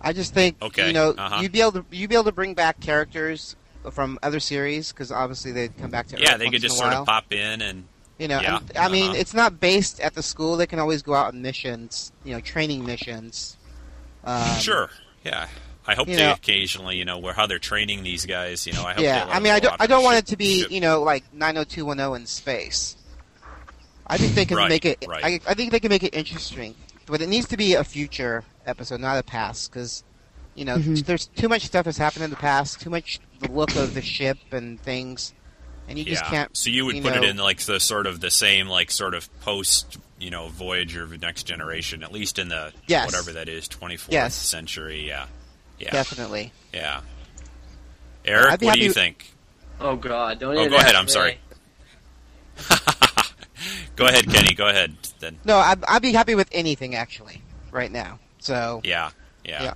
[0.00, 1.40] I just think Okay, you know uh-huh.
[1.42, 3.56] you'd be able to you'd be able to bring back characters
[3.92, 6.74] from other series because obviously they'd come back to Yeah, Earth they once could just
[6.74, 7.00] a sort while.
[7.02, 7.84] of pop in and
[8.18, 9.18] You know, Yeah, and- I mean, uh-huh.
[9.18, 10.56] it's not based at the school.
[10.56, 13.56] They can always go out on missions, you know, training missions.
[14.24, 14.88] Um, Sure.
[15.24, 15.48] Yeah.
[15.86, 18.66] I hope you they know- occasionally, you know, where how they're training these guys.
[18.66, 19.02] You know, I hope.
[19.02, 20.70] Yeah, they I mean, I don't, I don't want it to be, ship.
[20.70, 22.96] you know, like 90210 in space.
[24.06, 25.04] I think they can Right, make it.
[25.08, 25.24] right.
[25.24, 26.74] I, I think they can make it interesting,
[27.06, 30.04] but it needs to be a future episode, not a past, because
[30.54, 31.04] you know, Mhm.
[31.04, 34.02] there's too much stuff that's happened in the past, too much the look of the
[34.02, 35.32] ship and things,
[35.88, 36.10] and you yeah.
[36.12, 36.56] just can't.
[36.56, 38.90] so you would you put know- it in like the sort of the same, like
[38.92, 43.06] sort of post, you know, Voyager the Next Generation, at least in the Yes.
[43.06, 44.34] whatever that is, 24th Yes.
[44.34, 45.06] century.
[45.08, 45.26] Yeah.
[45.80, 45.90] Yeah.
[45.90, 46.52] Definitely.
[46.72, 47.00] Yeah.
[48.24, 49.32] Eric, I'd what do you happy- think?
[49.80, 50.38] Oh God!
[50.38, 51.10] Don't Oh, go ahead, I'm me.
[51.10, 51.38] sorry.
[53.96, 54.54] Go ahead, Kenny.
[54.54, 54.94] Go ahead.
[55.20, 55.38] Then.
[55.44, 58.18] No, I'd, I'd be happy with anything actually right now.
[58.38, 59.10] So Yeah.
[59.44, 59.62] Yeah.
[59.62, 59.74] Yeah.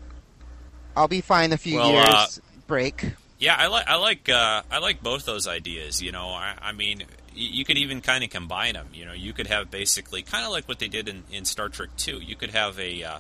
[0.96, 2.27] I'll be fine a few Well, years uh,
[2.66, 3.05] break.
[3.38, 6.03] Yeah, I like I like uh, I like both those ideas.
[6.03, 8.88] You know, I, I mean, y- you could even kind of combine them.
[8.92, 11.68] You know, you could have basically kind of like what they did in, in Star
[11.68, 12.18] Trek Two.
[12.18, 13.18] You could have a uh,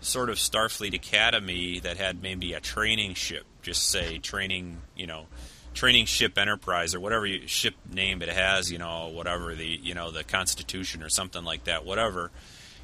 [0.00, 5.26] sort of Starfleet Academy that had maybe a training ship, just say training, you know,
[5.78, 8.70] training ship Enterprise or whatever you, ship name it has.
[8.70, 11.84] You know, whatever the you know the Constitution or something like that.
[11.84, 12.30] Whatever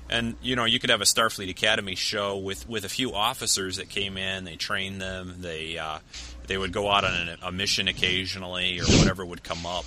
[0.08, 3.76] and you know you could have a Starfleet Academy show with with a few officers
[3.76, 4.44] that came in.
[4.44, 5.36] They trained them.
[5.38, 5.98] They uh,
[6.46, 9.84] they would go out on a, a mission occasionally or whatever would come up.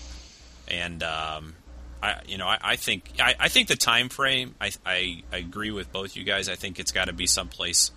[0.68, 1.56] And um,
[2.02, 5.38] I you know I, I think I, I think the time frame I, I I
[5.38, 6.50] agree with both you guys.
[6.50, 7.92] I think it's got to be someplace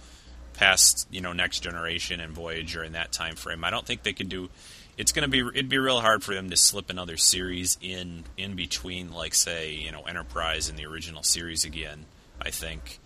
[0.55, 3.65] past you know Next Generation and Voyager in that time frame.
[3.65, 4.51] I don't think they can do.
[5.01, 8.55] It's to be it'd be real hard for them to slip another series in in
[8.55, 12.05] between, like say you know Enterprise and the original series again.
[12.43, 12.99] I think,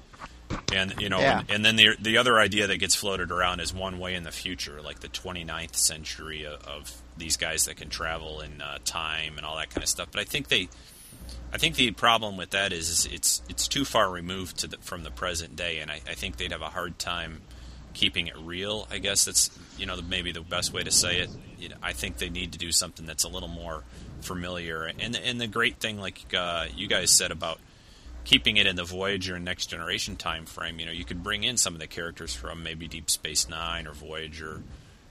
[0.73, 1.41] and you know, Yeah.
[1.41, 4.25] and, and then the the other idea that gets floated around is one way in
[4.25, 8.79] the future, like the 29th century of, of these guys that can travel in uh,
[8.85, 10.09] time and all that kind of stuff.
[10.13, 10.69] But I think they,
[11.53, 14.77] I think the problem with that is, is it's it's too far removed to the,
[14.79, 17.43] from the present day, and I, I think they'd have a hard time
[17.93, 18.87] keeping it real.
[18.91, 21.31] I guess that's you know maybe the best way to say it.
[21.59, 23.83] You know, I think they need to do something that's a little more
[24.21, 24.85] familiar.
[24.85, 27.59] And and the great thing, like uh, you guys said about
[28.25, 31.45] keeping it in the Voyager and Next Generation time frame, you know, you could bring
[31.45, 34.63] in some of the characters from maybe Deep Space Nine or Voyager,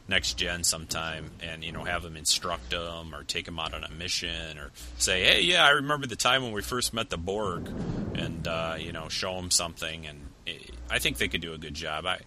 [0.07, 3.83] Next Gen sometime, and you know, have them instruct them or take them out on
[3.83, 7.17] a mission or say, hey, yeah, I remember the time when we first met the
[7.17, 7.67] Borg,
[8.15, 10.05] and uh, you know, show them something.
[10.07, 12.05] And it, I think they could do a good job.
[12.05, 12.19] I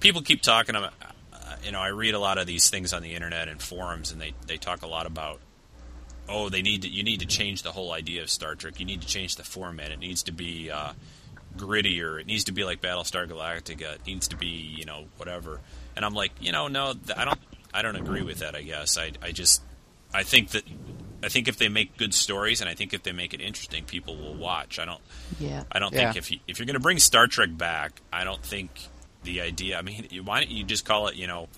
[0.00, 0.94] people keep talking about.
[1.64, 4.20] You know, I read a lot of these things on the internet and forums, and
[4.20, 5.40] they, they talk a lot about
[6.28, 8.78] oh, they need to, you need to change the whole idea of Star Trek.
[8.80, 9.90] You need to change the format.
[9.90, 10.92] It needs to be, uh,
[11.56, 12.18] grittier.
[12.20, 13.96] It needs to be like Battlestar Galactica.
[13.96, 15.60] It needs to be you know whatever.
[15.96, 17.38] And I'm like, you know, no, th- I don't.
[17.74, 18.54] I don't agree with that.
[18.54, 19.62] I guess I I just
[20.14, 20.62] I think that
[21.22, 23.84] I think if they make good stories and I think if they make it interesting,
[23.84, 24.78] people will watch.
[24.78, 25.00] I don't.
[25.38, 25.64] Yeah.
[25.70, 26.12] I don't Yeah.
[26.12, 28.70] think if you, if you're going to bring Star Trek back, I don't think
[29.24, 29.78] the idea.
[29.78, 31.48] I mean, why don't you just call it, you know,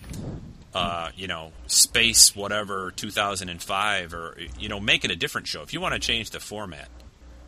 [0.74, 5.62] uh, you know, space whatever 2005, or you know, make it a different show.
[5.62, 6.88] If you want to change the format,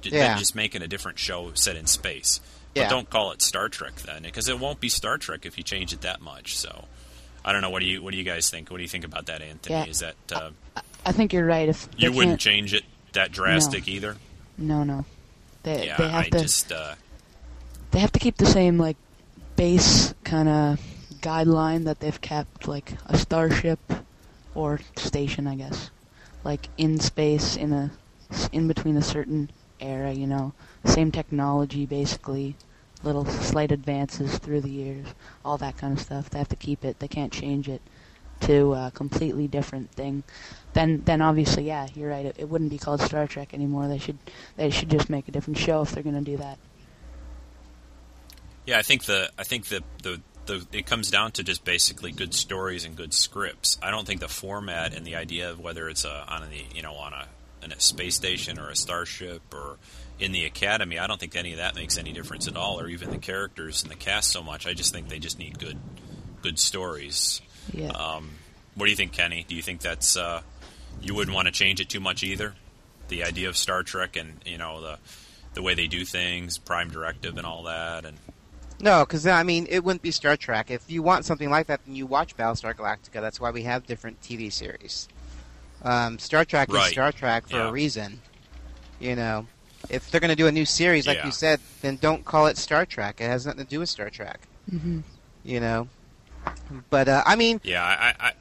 [0.02, 0.29] Yeah.
[0.29, 2.40] then just make it a different show set in space.
[2.74, 2.88] But Yeah.
[2.90, 5.92] don't call it Star Trek then, because it won't be Star Trek if you change
[5.92, 6.57] it that much.
[6.57, 6.85] So,
[7.44, 7.70] I don't know.
[7.70, 8.70] What do you What do you guys think?
[8.70, 9.74] What do you think about that, Anthony?
[9.76, 9.85] Yeah.
[9.87, 10.50] Is that uh,
[11.05, 11.68] I think you're right.
[11.68, 14.16] If you wouldn't change it that drastic either?
[14.59, 15.05] No, no.
[15.62, 16.70] They Yeah, they have I to just.
[16.70, 16.94] Uh,
[17.90, 18.96] they have to keep the same like
[19.57, 20.81] base kind of
[21.21, 23.81] guideline that they've kept like a starship
[24.55, 25.90] or station, I guess,
[26.45, 27.90] like in space in a
[28.53, 30.12] in between a certain era.
[30.12, 30.53] You know,
[30.85, 32.57] same technology basically,
[33.03, 35.07] little slight advances through the years,
[35.45, 36.31] all that kind of stuff.
[36.31, 36.99] They have to keep it.
[36.99, 37.83] They can't change it
[38.40, 40.23] to a completely different thing.
[40.73, 42.27] Then, then obviously, yeah, you're right.
[42.27, 43.88] It, it wouldn't be called Star Trek anymore.
[43.88, 44.19] They should,
[44.57, 46.59] they should just make a different show if they're going to do that.
[48.66, 52.12] Yeah, I think the I think the, the the it comes down to just basically
[52.12, 53.79] good stories and good scripts.
[53.83, 56.83] I don't think the format and the idea of whether it's a, on the you
[56.83, 57.26] know on a
[57.62, 59.79] in a space station or a starship or
[60.18, 62.88] in the academy, I don't think any of that makes any difference at all, or
[62.88, 64.66] even the characters and the cast so much.
[64.66, 65.79] I just think they just need good
[66.42, 67.40] good stories.
[67.72, 67.88] Yeah.
[67.90, 68.31] Um,
[68.74, 69.44] what do you think, Kenny?
[69.46, 70.42] Do you think that's uh,
[71.02, 72.55] you wouldn't want to change it too much either?
[73.09, 74.98] The idea of Star Trek and you know the
[75.55, 78.16] the way they do things, Prime Directive, and all that, and
[78.81, 80.71] No, because I mean, it wouldn't be Star Trek.
[80.71, 83.21] If you want something like that, then you watch Battlestar Galactica.
[83.21, 85.09] That's why we have different TV series.
[85.83, 86.85] Um, Star Trek Right.
[86.87, 87.69] is Star Trek for Yeah.
[87.69, 88.21] a reason.
[89.01, 89.47] You know,
[89.89, 91.27] if they're going to do a new series, like Yeah.
[91.27, 93.21] you said, then don't call it Star Trek.
[93.21, 94.41] It has nothing to do with Star Trek.
[94.71, 95.01] hmm
[95.45, 95.89] You know,
[96.91, 98.33] but uh, I mean, Yeah, I, I, I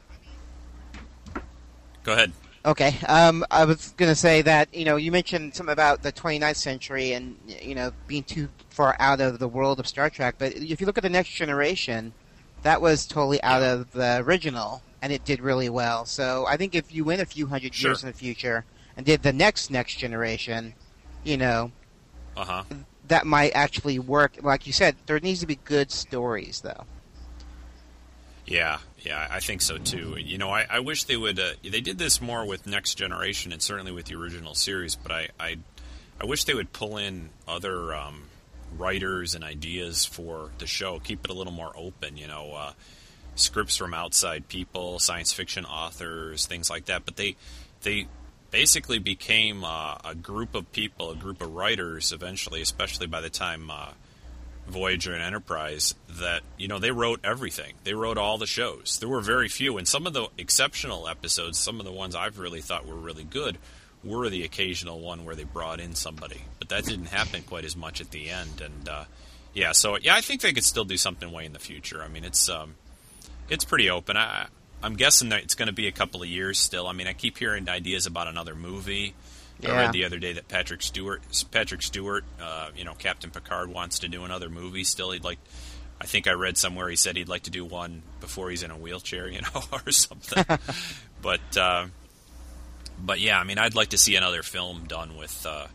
[2.02, 2.32] go ahead.
[2.66, 2.96] Okay.
[3.08, 6.56] Um, I was going to say that, you know, you mentioned something about the 29th
[6.56, 10.34] century and, you know, being too far out of the world of Star Trek.
[10.38, 12.14] But if you look at The Next Generation,
[12.62, 16.06] that was totally out of the original, and it did really well.
[16.06, 17.90] So I think if you went a few hundred Sure.
[17.90, 20.74] years in the future and did the next Next Generation,
[21.22, 21.70] you know,
[22.36, 22.62] Uh huh.
[23.04, 24.38] that might actually work.
[24.42, 26.86] Like you said, there needs to be good stories, though.
[28.46, 30.16] Yeah, yeah, I think so too.
[30.18, 31.38] You know, I, I wish they would.
[31.38, 35.12] Uh, they did this more with Next Generation and certainly with the original series, but
[35.12, 35.58] I, I,
[36.20, 38.24] I wish they would pull in other um,
[38.76, 40.98] writers and ideas for the show.
[40.98, 42.16] Keep it a little more open.
[42.16, 42.72] You know, uh,
[43.34, 47.04] scripts from outside people, science fiction authors, things like that.
[47.04, 47.36] But they,
[47.82, 48.08] they
[48.50, 53.30] basically became uh, a group of people, a group of writers eventually, especially by the
[53.30, 53.70] time.
[54.68, 57.74] Voyager and Enterprise that you know they wrote everything.
[57.84, 58.98] They wrote all the shows.
[58.98, 62.38] There were very few, and some of the exceptional episodes, some of the ones I've
[62.38, 63.58] really thought were really good,
[64.02, 66.42] were the occasional one where they brought in somebody.
[66.58, 68.60] But that didn't happen quite as much at the end.
[68.60, 69.04] And uh,
[69.54, 72.02] yeah, so yeah, I think they could still do something way in the future.
[72.02, 72.74] I mean, it's um,
[73.48, 74.16] it's pretty open.
[74.16, 74.46] I,
[74.82, 76.86] I'm guessing that it's going to be a couple of years still.
[76.86, 79.14] I mean, I keep hearing ideas about another movie.
[79.64, 79.80] I Yeah.
[79.80, 84.00] read the other day that Patrick Stewart, Patrick Stewart, uh, you know, Captain Picard wants
[84.00, 84.84] to do another movie.
[84.84, 85.38] Still, he'd like.
[85.98, 88.70] I think I read somewhere he said he'd like to do one before he's in
[88.70, 90.44] a wheelchair, you know, or something.
[91.22, 91.86] but uh,
[92.98, 95.68] but yeah, I mean, I'd like to see another film done with uh,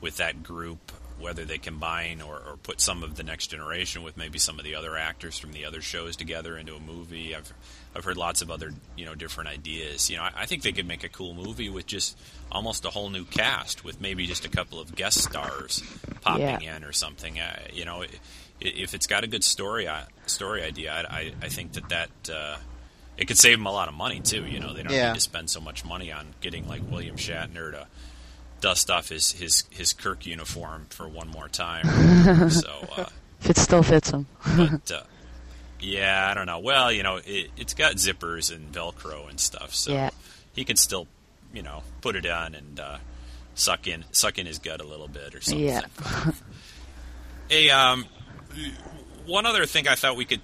[0.00, 4.16] with that group, whether they combine or, or put some of the next generation with
[4.16, 7.34] maybe some of the other actors from the other shows together into a movie.
[7.34, 7.52] I've
[7.94, 10.08] I've heard lots of other you know different ideas.
[10.10, 12.16] You know, I, I think they could make a cool movie with just
[12.50, 15.82] almost a whole new cast with maybe just a couple of guest stars
[16.22, 17.38] popping in or something.
[17.38, 18.08] Uh, you know, i-
[18.62, 22.30] if it's got a good story uh, story idea, I, I, I think that that
[22.34, 22.56] uh,
[23.16, 24.44] it could save them a lot of money too.
[24.46, 25.08] You know, they don't Yeah.
[25.08, 27.86] need to spend so much money on getting like William Shatner to
[28.60, 31.86] dust off his his, his Kirk uniform for one more time.
[32.50, 33.06] so, uh,
[33.40, 34.26] If it still fits him.
[34.56, 35.02] but uh,
[35.80, 36.58] yeah, I don't know.
[36.58, 40.10] Well, you know, it, it's got zippers and Velcro and stuff, so Yeah.
[40.54, 41.06] he can still,
[41.54, 42.98] you know, put it on and uh,
[43.54, 45.64] suck in suck in his gut a little bit or something.
[45.66, 45.82] Yeah.
[47.48, 48.06] Hey, um,
[49.26, 50.40] one other thing I thought we could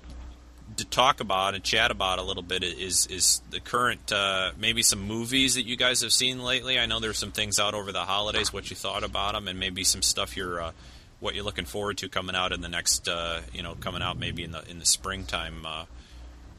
[0.77, 4.83] to talk about and chat about a little bit is is the current uh, maybe
[4.83, 6.79] some movies that you guys have seen lately.
[6.79, 8.53] I know there's some things out over the holidays.
[8.53, 10.73] What you thought about them, and maybe some stuff you're uh,
[11.21, 14.19] what you're looking forward to coming out in the next uh, you know coming out
[14.19, 15.65] maybe in the in the springtime.
[15.65, 15.85] Uh,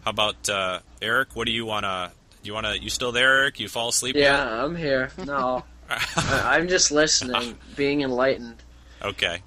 [0.03, 1.29] how about uh, Eric?
[1.35, 2.11] What do you want to?
[2.43, 2.77] You want to?
[2.81, 3.59] You still there, Eric?
[3.59, 4.15] You fall asleep?
[4.15, 5.11] Yeah, I'm here.
[5.25, 8.55] No, I- I'm just listening, being enlightened.
[9.01, 9.41] Okay.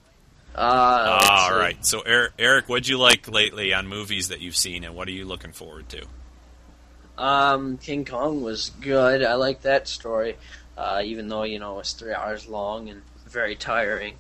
[0.54, 1.84] Uh, let's All right.
[1.84, 5.12] So, Eric, Eric, what'd you like lately on movies that you've seen, and what are
[5.12, 6.06] you looking forward to?
[7.16, 9.22] Um, King Kong was good.
[9.22, 10.36] I like that story,
[10.76, 14.14] uh, even though you know it's three hours long and very tiring.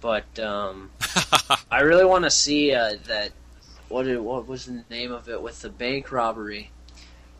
[0.00, 0.90] But um,
[1.70, 3.32] I really want to see uh, that.
[3.88, 6.70] What what was the name of it with the bank robbery?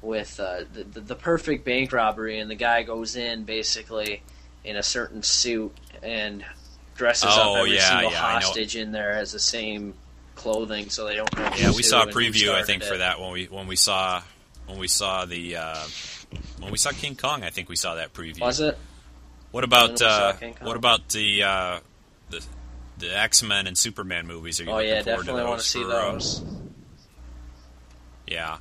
[0.00, 4.22] With uh, the, the the perfect bank robbery, and the guy goes in basically
[4.64, 6.44] in a certain suit and
[7.02, 9.94] dresses Oh, up every yeah, single yeah, hostage in there as the same
[10.36, 11.50] clothing, so they don't know.
[11.56, 14.22] Yeah, we saw a preview, I think, for that when we when we saw
[14.66, 15.84] when we saw the uh,
[16.60, 17.42] when we saw King Kong.
[17.42, 18.40] I think we saw that preview.
[18.40, 18.78] Was it?
[19.50, 21.78] What about uh, what about the uh,
[22.30, 22.44] the
[22.98, 24.60] the X Men and Superman movies?
[24.60, 26.42] Are you Oh looking yeah, forward definitely to want to see those.
[28.26, 28.58] yeah.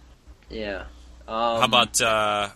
[0.49, 0.83] Yeah.
[1.27, 2.49] Um, How about uh,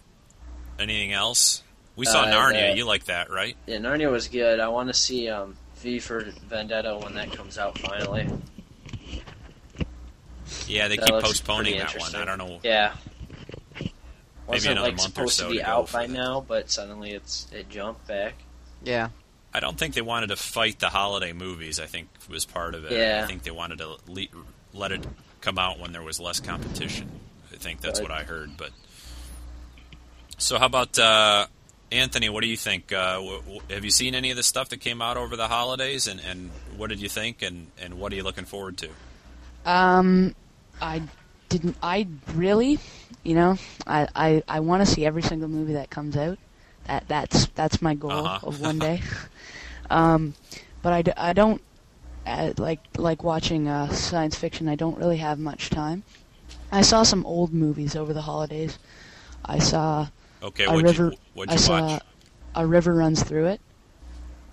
[0.79, 1.63] anything else?
[1.95, 2.75] We saw Uh, Narnia.
[2.75, 3.55] You like that, right?
[3.67, 4.59] Yeah, Narnia was good.
[4.59, 8.27] I want to see um, V for Vendetta when that comes out finally.
[10.67, 12.15] Yeah, they That keep postponing that one.
[12.15, 12.59] I don't know.
[12.63, 12.93] Yeah.
[14.47, 16.13] Wasn't another like month or supposed so to be to out by that.
[16.13, 18.33] now, but suddenly it's it jumped back.
[18.83, 19.09] Yeah.
[19.53, 21.79] I don't think they wanted to fight the holiday movies.
[21.79, 22.91] I think was part of it.
[22.91, 23.21] Yeah.
[23.23, 24.25] I think they wanted to le-
[24.73, 25.05] let it
[25.41, 27.09] come out when there was less competition.
[27.53, 28.09] I think that's Right.
[28.09, 28.57] what I heard.
[28.57, 28.71] But
[30.37, 31.45] so, how about uh,
[31.91, 32.29] Anthony?
[32.29, 32.91] What do you think?
[32.91, 35.47] Uh, w- w- have you seen any of the stuff that came out over the
[35.47, 36.07] holidays?
[36.07, 37.41] And, and what did you think?
[37.41, 38.89] And, and what are you looking forward to?
[39.65, 40.35] Um,
[40.81, 41.01] I
[41.49, 41.77] didn't.
[41.81, 42.79] I really,
[43.23, 46.37] you know, I I, I want to see every single movie that comes out.
[46.87, 48.47] That that's that's my goal Uh-huh.
[48.47, 49.01] of one day.
[49.89, 50.33] um,
[50.81, 51.61] but I, d- I don't
[52.27, 54.67] uh, like like watching uh, science fiction.
[54.69, 56.03] I don't really have much time.
[56.71, 58.77] I saw some old movies over the holidays.
[59.43, 60.07] I saw
[60.45, 61.11] Okay, a river.
[61.11, 62.01] you, what'd I saw watch?
[62.53, 63.61] a river runs through it.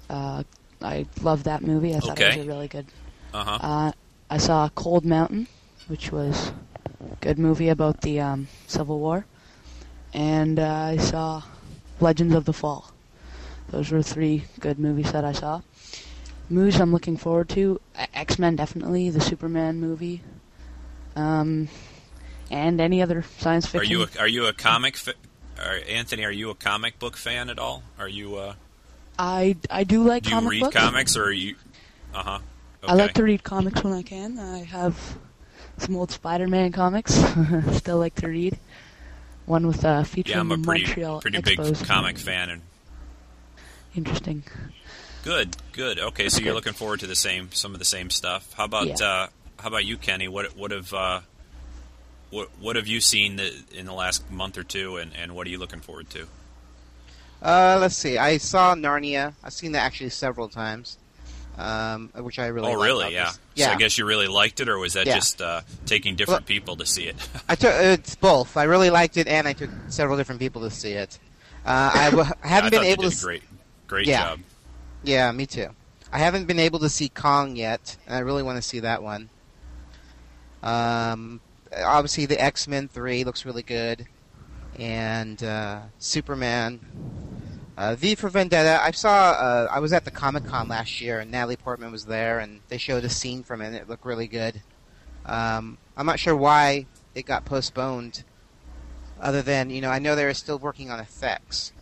[0.08, 0.42] Uh,
[0.80, 1.94] I love that movie.
[1.94, 2.86] I thought it was a really good
[3.34, 3.58] Uh huh.
[3.60, 3.92] uh,
[4.30, 5.48] I saw Cold Mountain,
[5.88, 6.52] which was
[7.00, 9.26] a good movie about the um, Civil War,
[10.14, 11.42] and uh, I saw
[12.00, 12.90] Legends of the Fall.
[13.68, 15.60] Those were three good movies that I saw.
[16.48, 17.80] Movies I'm looking forward to:
[18.14, 20.22] X Men, definitely the Superman movie,
[21.16, 21.68] um,
[22.50, 23.94] and any other science fiction.
[23.94, 24.96] Are you a, are you a comic?
[25.62, 27.82] Are, Anthony, are you a comic book fan at all?
[27.98, 28.36] Are you?
[28.36, 28.54] Uh,
[29.18, 30.76] I I do like do you read books.
[30.76, 31.56] comics or are you?
[32.14, 32.38] Uh huh.
[32.86, 34.38] I like to read comics when I can.
[34.38, 35.16] I have
[35.78, 37.14] some old Spider-Man comics.
[37.72, 38.58] Still like to read.
[39.46, 42.62] One with uh, featuring Yeah, I'm a pretty Montreal pretty big comic fan, and
[43.94, 44.42] Interesting.
[45.22, 45.98] good, good.
[45.98, 48.52] Okay, so That's you're looking forward to the same some of the same stuff.
[48.54, 49.06] How about Yeah.
[49.06, 49.26] uh,
[49.60, 50.28] how about you, Kenny?
[50.28, 51.20] What what have uh,
[52.32, 55.46] what what have you seen the, in the last month or two, and, and what
[55.46, 56.26] are you looking forward to?
[57.40, 58.18] Uh, let's see.
[58.18, 59.34] I saw Narnia.
[59.44, 60.96] I've seen that actually several times,
[61.58, 62.72] um, which I really.
[62.72, 63.12] oh, really?
[63.14, 63.26] Yeah.
[63.26, 63.34] this.
[63.34, 63.70] So Yeah.
[63.72, 65.14] I guess you really liked it, or was that Yeah.
[65.16, 67.16] just uh, taking different people to see it?
[67.48, 68.56] I took it's both.
[68.56, 71.18] I really liked it, and I took several different people to see it.
[71.66, 73.08] Uh, I, w- I haven't I been able to.
[73.10, 73.42] did s- a great
[73.88, 74.22] great Yeah.
[74.22, 74.40] job.
[75.04, 75.68] Yeah, me too.
[76.12, 79.02] I haven't been able to see Kong yet, and I really want to see that
[79.02, 79.28] one.
[80.62, 81.40] Um,
[81.76, 84.06] obviously, the X Men Three looks really good,
[84.78, 86.80] and uh, Superman.
[87.74, 88.78] Uh, v for Vendetta.
[88.82, 89.30] I saw.
[89.30, 92.60] Uh, I was at the Comic Con last year, and Natalie Portman was there, and
[92.68, 93.68] they showed a scene from it.
[93.68, 94.60] and It looked really good.
[95.24, 98.24] Um, I'm not sure why it got postponed,
[99.20, 101.72] other than you know I know they were still working on effects,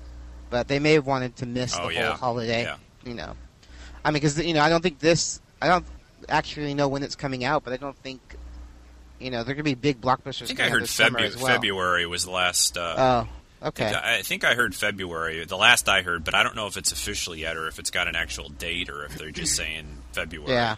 [0.49, 2.09] but they may have wanted to miss Oh, the yeah.
[2.11, 2.63] whole holiday.
[2.63, 2.77] Yeah.
[3.05, 3.35] You know,
[4.05, 5.41] I mean, because you know I don't think this.
[5.61, 5.85] I don't
[6.29, 8.37] actually know when it's coming out, but I don't think.
[9.21, 11.47] You know, there could be big blockbusters I think I heard Febu- well.
[11.47, 12.77] February was the last.
[12.77, 13.27] Uh,
[13.63, 13.93] Oh, okay.
[13.95, 16.91] I think I heard February, the last I heard, but I don't know if it's
[16.93, 20.53] official yet or if it's got an actual date or if they're just saying February.
[20.53, 20.77] Yeah.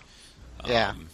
[0.66, 0.90] Yeah.
[0.90, 1.08] Um,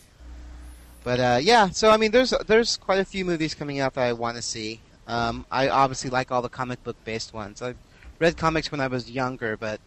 [1.05, 4.05] But uh, yeah, so I mean, there's there's quite a few movies coming out that
[4.07, 4.81] I want to see.
[5.07, 7.63] Um, I obviously like all the comic book based ones.
[7.63, 7.75] I
[8.19, 9.81] read comics when I was younger, but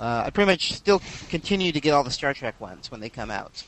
[0.00, 3.08] uh, I pretty much still continue to get all the Star Trek ones when they
[3.08, 3.64] come out.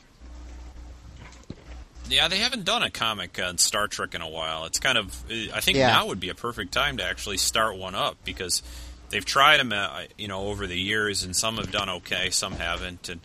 [2.11, 4.65] Yeah, they haven't done a comic on Star Trek in a while.
[4.65, 5.87] It's kind of, I think Yeah.
[5.87, 8.61] now would be a perfect time to actually start one up because
[9.09, 12.53] they've tried them, uh, you know, over the years, and some have done okay, some
[12.57, 13.21] haven't, and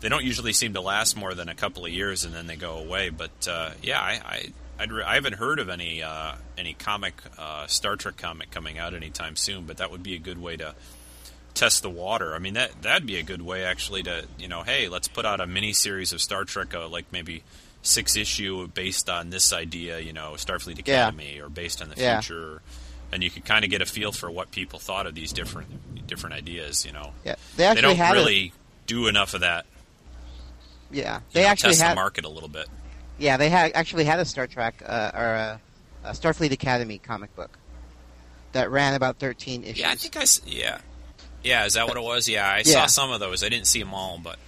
[0.00, 2.54] they don't usually seem to last more than a couple of years, and then they
[2.56, 3.08] go away.
[3.10, 7.14] But uh, yeah, I, I, I'd re- I haven't heard of any uh, any comic
[7.36, 10.56] uh, Star Trek comic coming out anytime soon, but that would be a good way
[10.56, 10.76] to
[11.54, 12.36] test the water.
[12.36, 15.24] I mean, that that'd be a good way actually to you know, hey, let's put
[15.26, 17.42] out a mini series of Star Trek, uh, like maybe
[17.82, 21.08] six issue based on this idea, you know, Starfleet Yeah.
[21.08, 22.20] Academy, or based on the Yeah.
[22.20, 22.60] future,
[23.12, 26.06] and you could kind of get a feel for what people thought of these different
[26.06, 26.84] different ideas.
[26.84, 28.52] You know, Yeah, they they don't really
[28.86, 29.66] do enough of that.
[30.90, 31.90] Yeah, you they know, actually test had.
[31.92, 32.66] the market a little bit.
[33.18, 35.60] Yeah, they had actually had a Star Trek uh, or a,
[36.04, 37.58] a Starfleet Academy comic book
[38.52, 39.80] that ran about thirteen issues.
[39.80, 40.78] Yeah, I think I yeah.
[41.44, 42.28] Yeah, is that what it was?
[42.28, 42.62] Yeah, I Yeah.
[42.64, 43.44] saw some of those.
[43.44, 44.38] I didn't see them all, but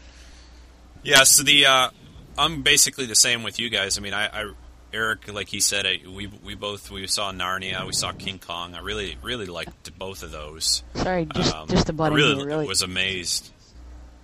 [1.03, 1.25] yeah.
[1.25, 1.91] So the uh,
[2.39, 3.99] I'm basically the same with you guys.
[3.99, 4.53] I mean, I, I
[4.93, 8.75] Eric, like he said, I, we we both we saw Narnia, we saw King Kong.
[8.75, 10.83] I really really liked both of those.
[10.95, 13.53] Sorry, just Um, just to butt I really, really, was amazed.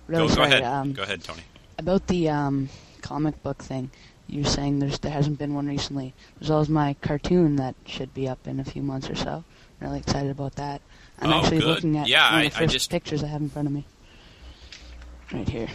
[0.07, 1.41] really go, go ahead, Um, go ahead, Tony.
[1.77, 2.69] about the um,
[3.01, 3.91] comic book thing,
[4.27, 6.13] you're saying there's there hasn't been one recently.
[6.39, 9.43] There's always my cartoon that should be up in a few months or so.
[9.79, 10.81] I'm really excited about that.
[11.19, 11.67] I'm Oh, actually good.
[11.67, 13.85] looking at Yeah, I- the I first just- pictures I have in front of me.
[15.31, 15.67] Right here.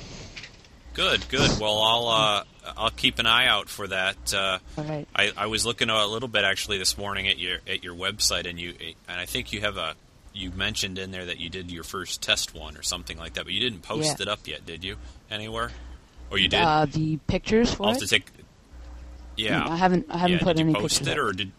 [0.95, 1.59] Good, good.
[1.59, 2.45] Well, I'll uh,
[2.77, 4.35] I'll keep an eye out for that.
[4.35, 5.09] Uh, All right.
[5.15, 8.49] I, I was looking a little bit actually this morning at your at your website,
[8.49, 8.75] and you
[9.09, 9.95] and I think you have a
[10.35, 13.45] you mentioned in there that you did your first test one or something like that,
[13.45, 14.23] but you didn't post Yeah.
[14.23, 14.97] it up yet, did you?
[15.31, 15.71] Anywhere?
[16.31, 16.61] Or you did?
[16.61, 18.07] Uh, the pictures for I'll have it.
[18.07, 18.27] to take.
[19.37, 21.09] Yeah, I haven't I haven't yeah, put did any you post pictures.
[21.09, 21.25] it up.
[21.27, 21.53] or did?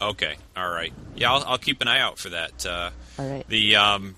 [0.00, 0.92] Okay, all right.
[1.16, 2.64] Yeah, I'll, I'll keep an eye out for that.
[2.64, 3.46] Uh, All right.
[3.48, 4.14] the um,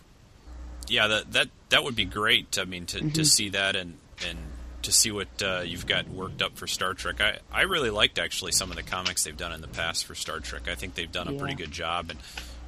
[0.89, 2.57] yeah, that that that would be great.
[2.59, 3.09] I mean, to, Mm-hmm.
[3.11, 4.39] to see that and and
[4.83, 7.21] to see what uh, you've got worked up for Star Trek.
[7.21, 10.15] I I really liked actually some of the comics they've done in the past for
[10.15, 10.69] Star Trek.
[10.69, 12.11] I think they've done a pretty good job.
[12.11, 12.19] And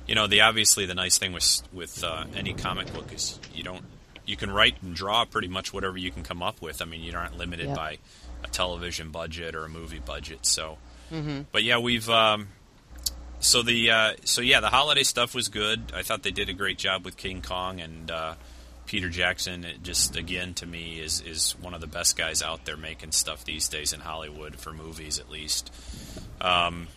[0.06, 3.62] you know, the obviously the nice thing with with uh, any comic book is you
[3.62, 3.84] don't
[4.26, 6.80] you can write and draw pretty much whatever you can come up with.
[6.82, 7.74] I mean, you aren't limited Yeah.
[7.74, 7.98] by
[8.42, 10.46] a television budget or a movie budget.
[10.46, 10.78] So,
[11.12, 11.42] Mm-hmm.
[11.52, 12.08] but yeah, we've.
[12.08, 12.48] Um,
[13.40, 15.92] so the uh, so yeah, the holiday stuff was good.
[15.94, 18.34] I thought they did a great job with King Kong and uh,
[18.86, 19.64] Peter Jackson.
[19.64, 23.12] It just again to me is is one of the best guys out there making
[23.12, 25.72] stuff these days in Hollywood for movies at least.
[26.40, 26.88] Um,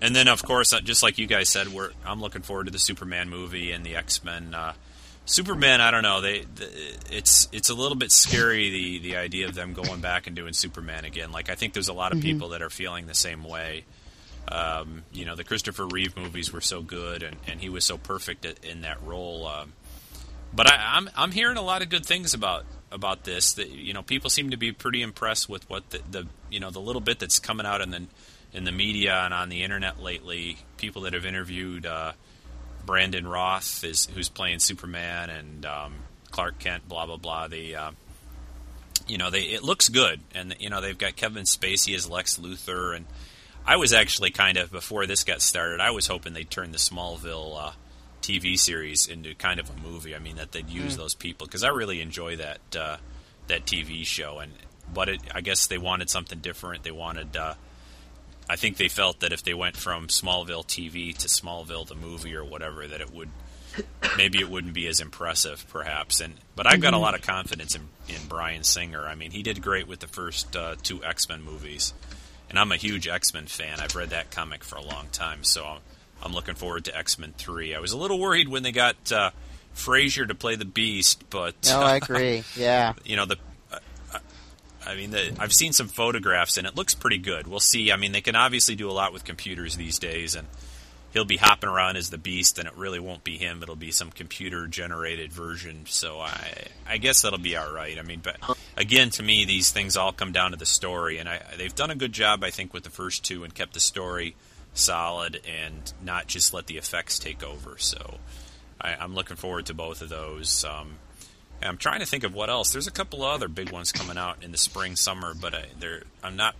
[0.00, 2.72] and then of course, uh, just like you guys said, we're I'm looking forward to
[2.72, 4.54] the Superman movie and the X Men.
[4.54, 4.72] Uh,
[5.26, 6.20] Superman, I don't know.
[6.20, 6.68] They, the,
[7.10, 10.52] it's it's a little bit scary the the idea of them going back and doing
[10.52, 11.32] Superman again.
[11.32, 13.84] Like I think there's a lot of people that are feeling the same way.
[14.46, 17.96] Um, you know, the Christopher Reeve movies were so good, and, and he was so
[17.96, 19.46] perfect in that role.
[19.46, 19.72] Um,
[20.54, 23.54] but I, I'm I'm hearing a lot of good things about about this.
[23.54, 26.70] That you know, people seem to be pretty impressed with what the, the you know
[26.70, 28.06] the little bit that's coming out in the
[28.52, 30.58] in the media and on the internet lately.
[30.76, 32.12] People that have interviewed uh,
[32.86, 35.94] Brandon Routh is who's playing Superman and um,
[36.30, 36.88] Clark Kent.
[36.88, 37.48] Blah blah blah.
[37.48, 37.90] The uh,
[39.08, 42.38] you know they it looks good, and you know they've got Kevin Spacey as Lex
[42.38, 43.06] Luthor and.
[43.66, 45.80] I was actually kind of before this got started.
[45.80, 47.72] I was hoping they'd turn the Smallville uh,
[48.24, 50.16] TV series into kind of a movie.
[50.16, 52.96] I mean that they'd use those people because I really enjoy that uh,
[53.48, 54.38] that TV show.
[54.38, 54.52] And
[54.92, 56.84] but it, I guess they wanted something different.
[56.84, 57.36] They wanted.
[57.36, 57.54] Uh,
[58.48, 62.34] I think they felt that if they went from Smallville TV to Smallville the movie
[62.34, 63.30] or whatever, that it would
[64.16, 66.20] maybe it wouldn't be as impressive, perhaps.
[66.20, 69.06] And but I've got a lot of confidence in, in Bryan Singer.
[69.06, 71.92] I mean, he did great with the first uh, two X Men movies,
[72.48, 73.80] and I'm a huge X Men fan.
[73.80, 75.80] I've read that comic for a long time, so I'm,
[76.24, 77.74] I'm looking forward to X Men Three.
[77.74, 79.30] I was a little worried when they got uh,
[79.74, 82.44] Frasier to play the Beast, but No, I agree.
[82.56, 82.94] Yeah.
[83.04, 83.36] you know the.
[83.72, 83.78] uh,
[84.14, 84.18] uh,
[84.86, 87.46] I mean, the, I've seen some photographs and it looks pretty good.
[87.46, 87.90] We'll see.
[87.90, 90.46] I mean, they can obviously do a lot with computers these days, and
[91.14, 93.62] he'll be hopping around as the Beast, and it really won't be him.
[93.62, 95.86] It'll be some computer-generated version.
[95.86, 97.98] So I, I guess that'll be all right.
[97.98, 98.36] I mean, but
[98.76, 101.90] again, to me, these things all come down to the story, and I, they've done
[101.90, 104.36] a good job, I think, with the first two and kept the story
[104.74, 107.76] solid and not just let the effects take over.
[107.78, 108.18] So
[108.80, 110.64] I, I'm looking forward to both of those.
[110.64, 110.96] Um,
[111.60, 112.72] and I'm trying to think of what else.
[112.72, 115.64] There's a couple of other big ones coming out in the spring, summer, but I,
[115.78, 116.56] they're I'm not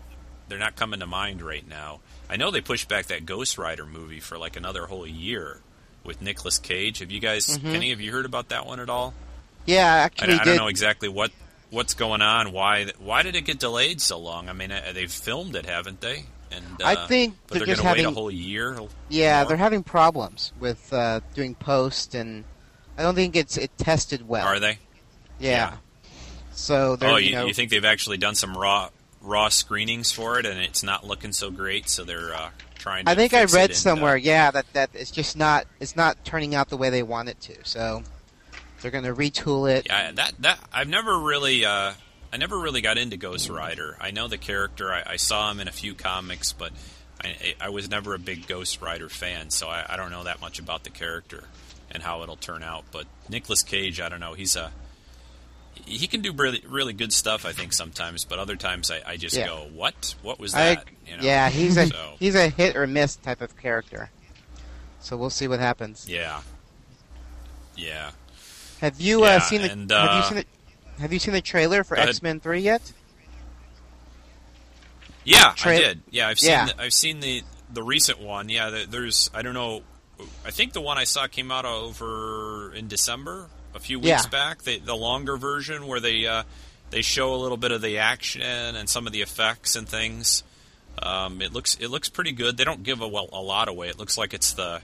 [0.48, 2.00] they're not coming to mind right now.
[2.28, 5.60] I know they pushed back that Ghost Rider movie for like another whole year
[6.04, 7.00] with Nicolas Cage.
[7.00, 9.14] Have you guys, any of you heard about that one at all?
[9.66, 11.32] Yeah, I, actually, I don't know exactly what
[11.70, 12.52] what's going on.
[12.52, 14.48] Why why did it get delayed so long?
[14.48, 16.24] I mean, uh, they've filmed it, haven't they?
[16.56, 18.78] And uh, I think they're they're just wait a having- whole year.
[19.08, 19.48] Yeah, more?
[19.48, 22.44] they're having problems with uh, doing post, and
[22.96, 24.46] I don't think it's it tested well.
[24.46, 24.78] Are they?
[25.38, 25.50] Yeah.
[25.50, 25.76] Yeah.
[26.52, 28.90] So they're Oh, you, you, know you think they've actually done some raw
[29.20, 33.06] raw screenings for it, and it's not looking so great, so they're uh, trying.
[33.06, 35.96] to I think I read and, somewhere, uh, yeah, that that it's just not it's
[35.96, 37.56] not turning out the way they want it to.
[37.64, 38.02] So
[38.80, 39.86] they're going to retool it.
[39.86, 41.64] yeah, that that I've never really.
[41.64, 41.92] Uh,
[42.34, 43.96] I never really got into Ghost Rider.
[44.00, 44.92] I know the character.
[44.92, 46.72] I, I saw him in a few comics, but
[47.22, 50.40] I, I was never a big Ghost Rider fan, so I, I don't know that
[50.40, 51.44] much about the character
[51.92, 52.86] and how it'll turn out.
[52.90, 54.32] But Nicolas Cage, I don't know.
[54.34, 54.72] He's a
[55.86, 57.46] he can do really really good stuff.
[57.46, 59.46] I think sometimes, but other times I, I just Yeah.
[59.46, 60.16] go, "What?
[60.22, 61.22] What was that?" You know?
[61.22, 64.10] yeah, he's a So- he's a hit or miss type of character.
[64.98, 66.08] So we'll see what happens.
[66.08, 66.40] Yeah.
[67.76, 68.10] Yeah.
[68.80, 70.46] Have you uh, seen the and, Have uh, you seen the
[71.00, 72.92] Have you seen the trailer for X Men Three yet?
[75.24, 76.02] Yeah, Tra- I did.
[76.10, 76.66] Yeah, I've seen Yeah.
[76.66, 77.42] The, I've seen the
[77.72, 78.48] the recent one.
[78.48, 79.82] Yeah, the- there's I don't know.
[80.44, 84.28] I think the one I saw came out over in December, a few weeks Yeah.
[84.28, 84.62] back.
[84.62, 86.44] The the longer version where they uh,
[86.90, 90.44] they show a little bit of the action and some of the effects and things.
[91.02, 92.56] Um, it looks it looks pretty good.
[92.56, 93.88] They don't give a, well, a lot away.
[93.88, 94.80] It looks like it's the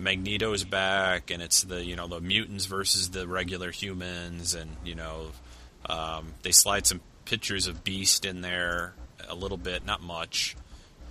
[0.00, 4.94] Magneto's back, and it's the you know the mutants versus the regular humans, and you
[4.94, 5.30] know
[5.86, 8.94] um, they slide some pictures of Beast in there
[9.28, 10.56] a little bit, not much.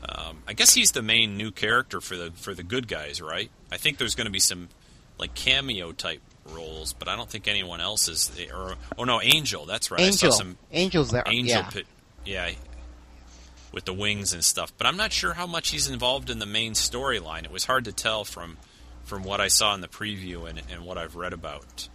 [0.07, 3.49] Um, I guess he's the main new character for the for the good guys, right?
[3.71, 4.69] I think there's going to be some
[5.17, 8.31] like cameo type roles, but I don't think anyone else is.
[8.53, 9.65] Or oh no, Angel.
[9.65, 10.01] That's right.
[10.01, 10.31] I Angel.
[10.31, 11.23] saw some Angel's there.
[11.25, 11.69] Angel, yeah.
[11.69, 11.83] pi-
[12.25, 12.51] yeah,
[13.73, 14.73] with the wings and stuff.
[14.77, 17.43] But I'm not sure how much he's involved in the main storyline.
[17.43, 18.57] It was hard to tell from
[19.09, 21.89] from what I saw in the preview and, and what I've read about.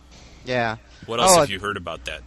[0.45, 0.77] yeah.
[1.07, 2.21] What else Oh, have you heard about that?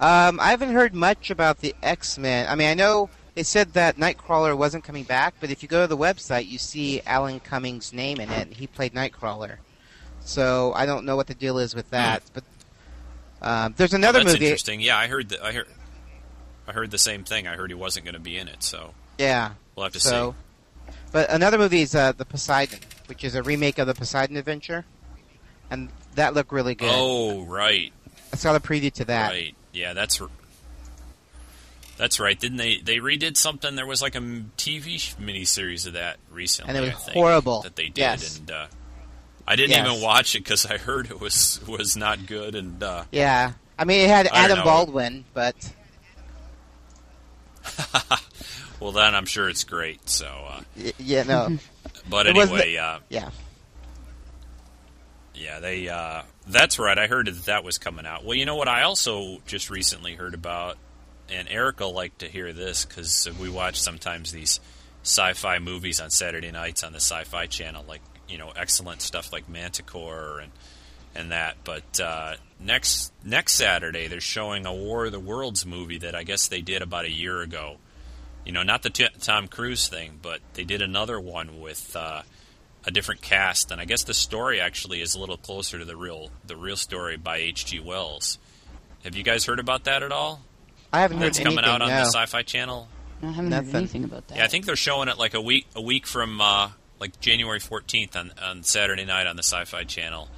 [0.00, 2.46] Um, I haven't heard much about the X Men.
[2.48, 5.82] I mean, I know they said that Nightcrawler wasn't coming back, but if you go
[5.82, 8.52] to the website, you see Alan Cummings' name in it.
[8.54, 9.56] He played Nightcrawler,
[10.20, 12.22] so I don't know what the deal is with that.
[12.32, 12.44] But
[13.42, 14.46] um, there's another Oh, that's movie.
[14.46, 14.80] interesting.
[14.80, 15.42] Yeah, I heard that.
[15.44, 15.66] I heard.
[16.68, 17.46] I heard the same thing.
[17.48, 19.52] I heard he wasn't going to be in it, so Yeah.
[19.74, 20.34] we'll have to So,
[21.12, 22.78] but another movie is uh, the Poseidon,
[23.08, 24.84] which is a remake of the Poseidon Adventure,
[25.70, 26.90] and that looked really good.
[26.92, 27.92] Oh, right,
[28.32, 29.30] I saw the preview to that.
[29.30, 29.54] right.
[29.72, 30.28] Yeah, that's r-
[31.96, 32.38] that's right.
[32.38, 32.76] Didn't they?
[32.78, 33.74] They redid something.
[33.76, 37.62] There was like a TV sh- miniseries of that recently, And it was think, horrible.
[37.62, 38.38] that they did, Yes.
[38.38, 38.66] and uh,
[39.46, 39.86] I didn't Yes.
[39.88, 43.84] even watch it because I heard it was was not good, and uh, Yeah, I
[43.84, 44.62] mean it had Adam.
[44.64, 45.54] Baldwin, but
[48.80, 50.08] well, then I'm sure it's great.
[50.08, 50.60] So, uh,
[50.98, 51.58] yeah, no,
[52.08, 53.30] but It anyway, uh, yeah.
[55.34, 55.88] Yeah, they.
[55.88, 56.98] Uh, that's right.
[56.98, 58.24] I heard that that was coming out.
[58.24, 58.68] Well, you know what?
[58.68, 60.76] I also just recently heard about,
[61.30, 64.58] and Erica liked to hear this because we watch sometimes these
[65.04, 69.48] sci-fi movies on Saturday nights on the Sci-Fi Channel, like you know, excellent stuff like
[69.48, 70.52] Manticore and
[71.14, 71.56] and that.
[71.64, 76.24] But uh, next next Saturday, they're showing a War of the Worlds movie that I
[76.24, 77.76] guess they did about a year ago.
[78.48, 81.94] You know, not the t- Tom Cruise thing, but they did another one with.
[81.94, 82.22] Uh,
[82.84, 85.96] a different cast, and I guess the story actually is a little closer to the
[85.96, 87.80] real the real story by H.G.
[87.80, 88.38] Wells.
[89.04, 90.40] Have you guys heard about that at all?
[90.92, 91.56] I haven't heard That's anything.
[91.56, 91.96] coming out on no.
[91.96, 92.88] the Sci-Fi Channel.
[93.22, 93.66] I haven't Nothing.
[93.66, 94.38] heard anything about that.
[94.38, 97.60] Yeah, I think they're showing it like a week a week from uh, like January
[97.60, 100.28] fourteenth on on Saturday night on the Sci-Fi Channel.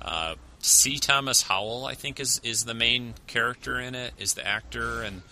[0.00, 0.98] Uh, C.
[0.98, 5.22] Thomas Howell, I think, is is the main character in it, is the actor, and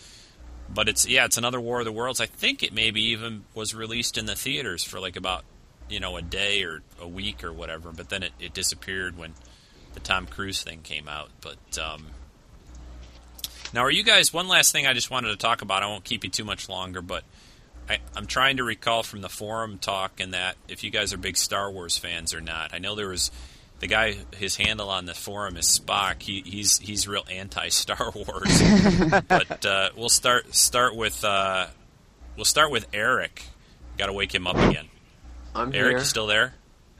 [0.73, 2.21] but it's yeah, it's another War of the Worlds.
[2.21, 5.45] I think it maybe even was released in the theaters for like about
[5.89, 9.35] you know a day or a week or whatever, but then it, it disappeared when
[9.95, 11.31] the Tom Cruise thing came out.
[11.41, 12.07] But um,
[13.73, 14.33] now, are you guys?
[14.33, 15.83] One last thing I just wanted to talk about.
[15.83, 17.25] I won't keep you too much longer, but
[17.89, 21.19] I, I'm trying to recall from the forum talk and that if you guys are
[21.19, 22.73] big Star Wars fans or not.
[22.73, 23.31] I know there was
[23.81, 24.17] the guy.
[24.37, 26.23] His handle on the forum is Spock.
[26.23, 28.63] He, he's he's real anti Star Wars.
[29.29, 31.67] but uh, we'll start start with uh,
[32.37, 33.43] we'll start with Eric.
[33.99, 34.89] Got to wake him up again.
[35.55, 35.99] I'm Eric, here.
[35.99, 36.55] you still there?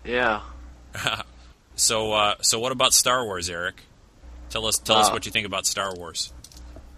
[0.05, 0.41] yeah.
[1.77, 3.77] So uh, so what about Star Wars, Eric?
[4.51, 6.31] Tell us tell us Uh, what you think about Star Wars.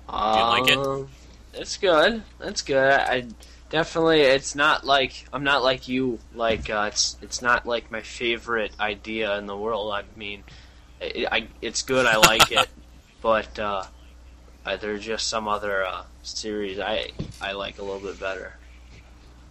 [0.09, 1.07] Um, like it?
[1.55, 2.23] It's good.
[2.41, 2.83] It's good.
[2.93, 3.27] I
[3.73, 4.21] definitely.
[4.23, 6.21] It's not like I'm not like you.
[6.35, 9.93] Like uh, it's it's not like my favorite idea in the world.
[9.93, 10.45] I mean,
[11.01, 12.07] it, I it's good.
[12.07, 12.69] I like it,
[13.23, 13.85] but uh,
[14.67, 18.59] uh, there's just some other uh, series I I like a little bit better.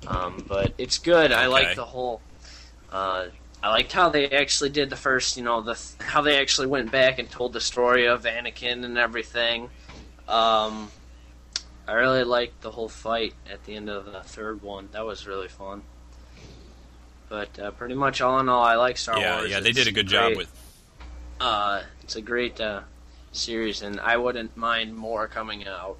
[0.07, 1.33] Um, but it's good.
[1.33, 1.47] I Okay.
[1.47, 2.23] like the whole.
[2.91, 3.27] Uh,
[3.63, 5.37] I liked how they actually did the first.
[5.37, 8.97] You know the how they actually went back and told the story of Anakin and
[8.97, 9.71] everything.
[10.27, 10.93] Um,
[11.87, 14.89] I really liked the whole fight at the end of the third one.
[14.91, 15.81] That was really fun.
[17.29, 19.49] But uh, pretty much all in all, I like Star yeah, Wars.
[19.51, 20.49] yeah, they It's did a good job with
[21.39, 22.81] Uh, it's a great uh,
[23.31, 25.97] series, and I wouldn't mind more coming out.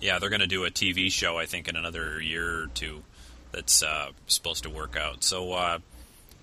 [0.00, 3.02] Yeah, they're going to do a TV show, I think, in another year or two.
[3.52, 5.22] That's uh, supposed to work out.
[5.24, 5.78] So, uh,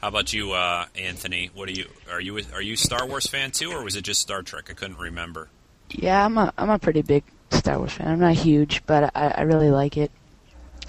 [0.02, 1.50] how about you, uh, Anthony?
[1.56, 1.88] What are you?
[2.12, 4.68] Are you are you a Star Wars fan too, or was it just Star Trek?
[4.70, 5.50] I couldn't remember.
[5.90, 8.08] Yeah, I'm a I'm a pretty big Star Wars fan.
[8.08, 10.12] I'm not huge, but I, I really like it.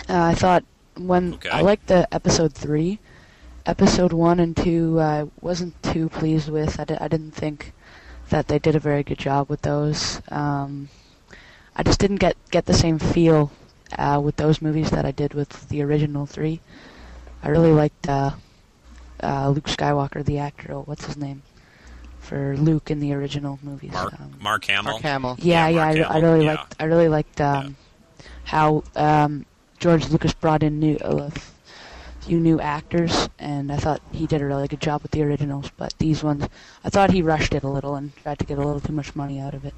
[0.08, 0.64] Uh, I thought
[0.96, 1.50] when Okay.
[1.50, 2.98] I liked the episode three,
[3.66, 6.78] episode one and two, I wasn't too pleased with.
[6.80, 7.72] I, I didn't think
[8.30, 10.20] that they did a very good job with those.
[10.30, 10.88] Um,
[11.76, 13.50] I just didn't get get the same feel
[13.98, 16.60] uh, with those movies that I did with the original three.
[17.42, 18.32] I really liked uh,
[19.22, 20.72] uh, Luke Skywalker, the actor.
[20.74, 21.42] oh, What's his name?
[22.28, 23.92] For Luke in the original movies.
[23.92, 24.92] Mark Um, Mark Hamill.
[24.92, 25.36] Mark Hamill.
[25.40, 26.54] yeah, Yeah, yeah, Mark I, I really yeah.
[26.54, 26.76] liked.
[26.78, 27.76] I really liked um,
[28.44, 29.46] how um,
[29.78, 31.32] George Lucas brought in new a
[32.20, 35.70] few new actors, and I thought he did a really good job with the originals.
[35.76, 36.46] But these ones,
[36.84, 39.16] I thought he rushed it a little and tried to get a little too much
[39.16, 39.74] money out of it.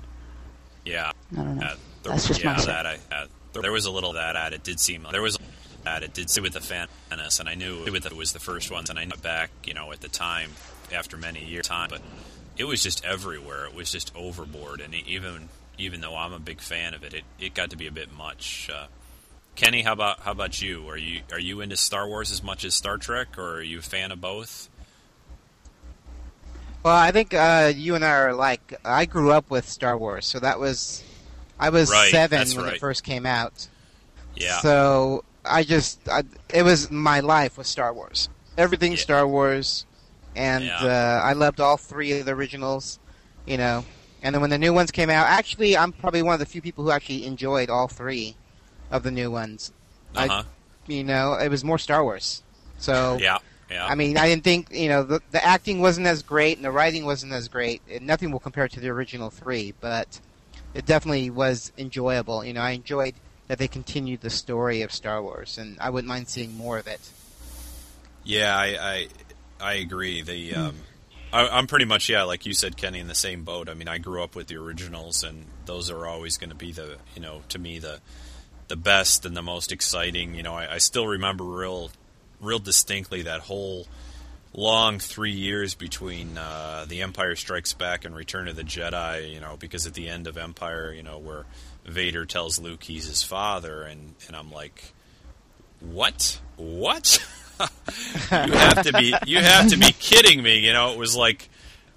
[0.84, 1.12] Yeah.
[1.32, 1.62] I don't know.
[1.66, 2.66] Uh, there, That's just yeah, my say.
[2.66, 3.26] that I, uh,
[3.60, 4.64] there was a little of that at it.
[4.64, 5.38] Did seem there was
[5.84, 8.90] that it did sit with the Phantom, and I knew it was the first ones
[8.90, 10.50] and I knew it back, you know, at the time
[10.92, 12.02] after many years time, but
[12.60, 13.64] it was just everywhere.
[13.64, 15.48] It was just overboard, and even
[15.78, 18.12] even though I'm a big fan of it, it, it got to be a bit
[18.12, 18.68] much.
[18.72, 18.86] Uh,
[19.56, 20.86] Kenny, how about how about you?
[20.90, 23.78] Are you are you into Star Wars as much as Star Trek, or are you
[23.78, 24.68] a fan of both?
[26.82, 28.78] Well, I think uh, you and I are like.
[28.84, 31.02] I grew up with Star Wars, so that was.
[31.58, 32.74] I was Right, seven when right.
[32.74, 33.68] it first came out.
[34.34, 36.22] Yeah, So I just, I,
[36.54, 38.30] it was my life was Star Wars.
[38.56, 38.98] Everything Yeah.
[38.98, 39.84] Star Wars,
[40.40, 40.78] and Yeah.
[40.84, 42.98] uh, I loved all three of the originals.
[43.46, 43.84] You know,
[44.22, 46.62] and then when the new ones came out, actually, I'm probably one of the few
[46.62, 48.36] people who actually enjoyed all three
[48.90, 49.72] of the new ones.
[50.14, 50.42] uh huh,
[50.86, 52.42] You know, it was more Star Wars.
[52.78, 53.38] So yeah,
[53.70, 53.86] yeah.
[53.86, 56.70] I mean, I didn't think you know the the acting wasn't as great and the
[56.70, 57.80] writing wasn't as great.
[57.90, 60.20] And nothing will compare to the original three, but
[60.74, 62.44] it definitely was enjoyable.
[62.44, 63.14] You know, I enjoyed
[63.48, 66.86] that they continued the story of Star Wars, and I wouldn't mind seeing more of
[66.86, 67.00] it.
[68.24, 69.08] Yeah, I I,
[69.60, 70.22] I agree.
[70.22, 70.76] The um,
[71.32, 73.68] I, I'm pretty much yeah, like you said, Kenny, in the same boat.
[73.68, 76.72] I mean, I grew up with the originals, and those are always going to be
[76.72, 78.00] the you know to me the
[78.68, 80.34] the best and the most exciting.
[80.34, 81.90] You know, I, I still remember real
[82.40, 83.86] real distinctly that whole
[84.52, 89.32] long three years between uh, the Empire Strikes Back and Return of the Jedi.
[89.32, 91.46] You know, because at the end of Empire, you know, where
[91.84, 94.92] Vader tells Luke he's his father, and and I'm like,
[95.80, 97.24] what, what?
[97.60, 101.48] you have to be you have to be kidding me you know it was like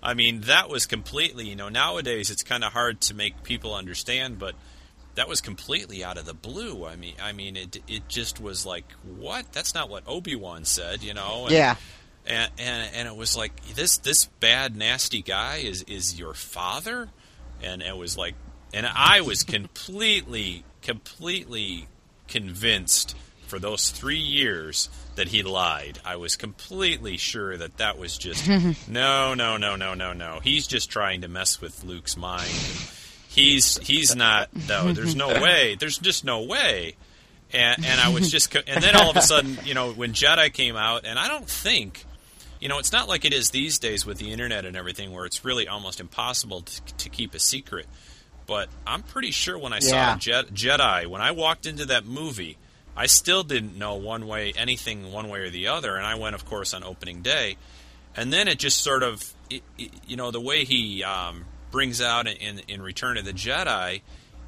[0.01, 3.73] i mean that was completely you know nowadays it's kind of hard to make people
[3.73, 4.55] understand but
[5.15, 6.85] that was completely out of the blue.
[6.85, 9.51] I mean i mean it it just was like what?
[9.53, 11.75] That's not what obi-wan said you know and, Yeah,
[12.25, 17.09] and, and and it was like this this bad nasty guy is is your father?
[17.61, 18.35] And it was like
[18.73, 21.87] and i was completely completely
[22.27, 23.15] convinced
[23.47, 25.99] for those three years that he lied.
[26.05, 28.47] I was completely sure that that was just
[28.87, 30.39] no no no no no no.
[30.43, 32.49] He's just trying to mess with luke's mind.
[33.29, 36.95] He's he's not no there's no way there's just no way.
[37.51, 40.13] And and I was just co- and then all of a sudden you know when
[40.13, 42.05] Jedi came out and I don't think
[42.59, 45.25] you know it's not like it is these days with the internet and everything where
[45.25, 47.85] it's really almost impossible to, to keep a secret.
[48.45, 50.13] But I'm pretty sure when I Yeah.
[50.13, 52.57] saw Je- Jedi when I walked into that movie
[52.95, 56.35] I still didn't know one way anything one way or the other and I went
[56.35, 57.57] of course on opening day
[58.15, 62.01] and then it just sort of it, it, you know the way he um, brings
[62.01, 64.01] out in in Return of the Jedi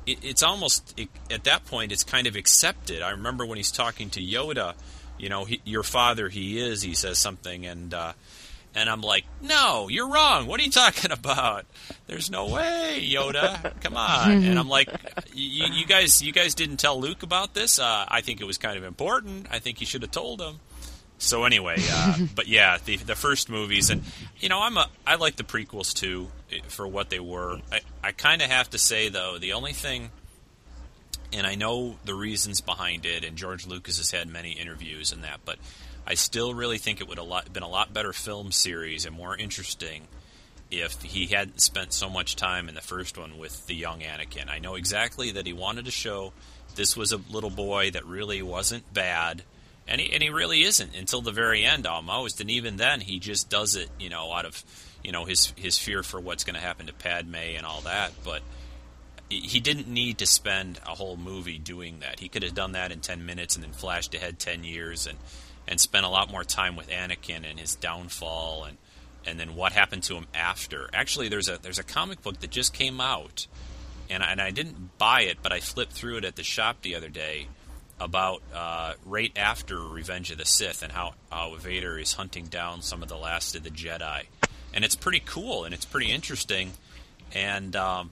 [0.05, 0.99] it, it's almost
[1.31, 3.01] at that point it's kind of accepted.
[3.01, 4.73] I remember when he's talking to Yoda,
[5.17, 6.81] you know, he, your father he is.
[6.81, 8.13] He says something, and uh,
[8.75, 10.47] and I'm like, no, you're wrong.
[10.47, 11.65] What are you talking about?
[12.07, 13.79] There's no way, Yoda.
[13.81, 14.31] Come on.
[14.43, 14.89] and I'm like,
[15.33, 17.79] you, you guys, you guys didn't tell Luke about this.
[17.79, 19.47] Uh, I think it was kind of important.
[19.49, 20.59] I think you should have told him.
[21.17, 24.03] So anyway, uh, but yeah, the the first movies, and
[24.39, 27.59] you know, I'm a I like the prequels too eh, for what they were.
[27.71, 30.11] I I kind of have to say though, the only thing,
[31.31, 35.23] and I know the reasons behind it, and George Lucas has had many interviews and
[35.23, 35.57] that, but
[36.07, 39.35] I still really think it would have been a lot better film series and more
[39.35, 40.03] interesting
[40.71, 44.49] if he hadn't spent so much time in the first one with the young Anakin.
[44.49, 46.33] I know exactly that he wanted to show
[46.75, 49.43] this was a little boy that really wasn't bad,
[49.87, 52.41] and he, and he really isn't until the very end almost.
[52.41, 54.63] And even then, he just does it, you know, out of
[55.03, 58.11] you know his his fear for what's going to happen to Padme and all that.
[58.23, 58.41] But
[59.29, 62.19] he- he didn't need to spend a whole movie doing that.
[62.19, 65.17] He could have done that in ten minutes and then flashed ahead ten years and
[65.67, 68.77] and spent a lot more time with Anakin and his downfall and
[69.25, 70.89] and then what happened to him after.
[70.93, 73.47] Actually, there's a there's a comic book that just came out,
[74.09, 76.81] and I, and I didn't buy it, but I flipped through it at the shop
[76.81, 77.47] the other day
[77.99, 82.81] about uh, right after Revenge of the Sith and how, how Vader is hunting down
[82.81, 84.23] some of the last of the Jedi,
[84.73, 86.73] and it's pretty cool and it's pretty interesting,
[87.33, 88.11] and um,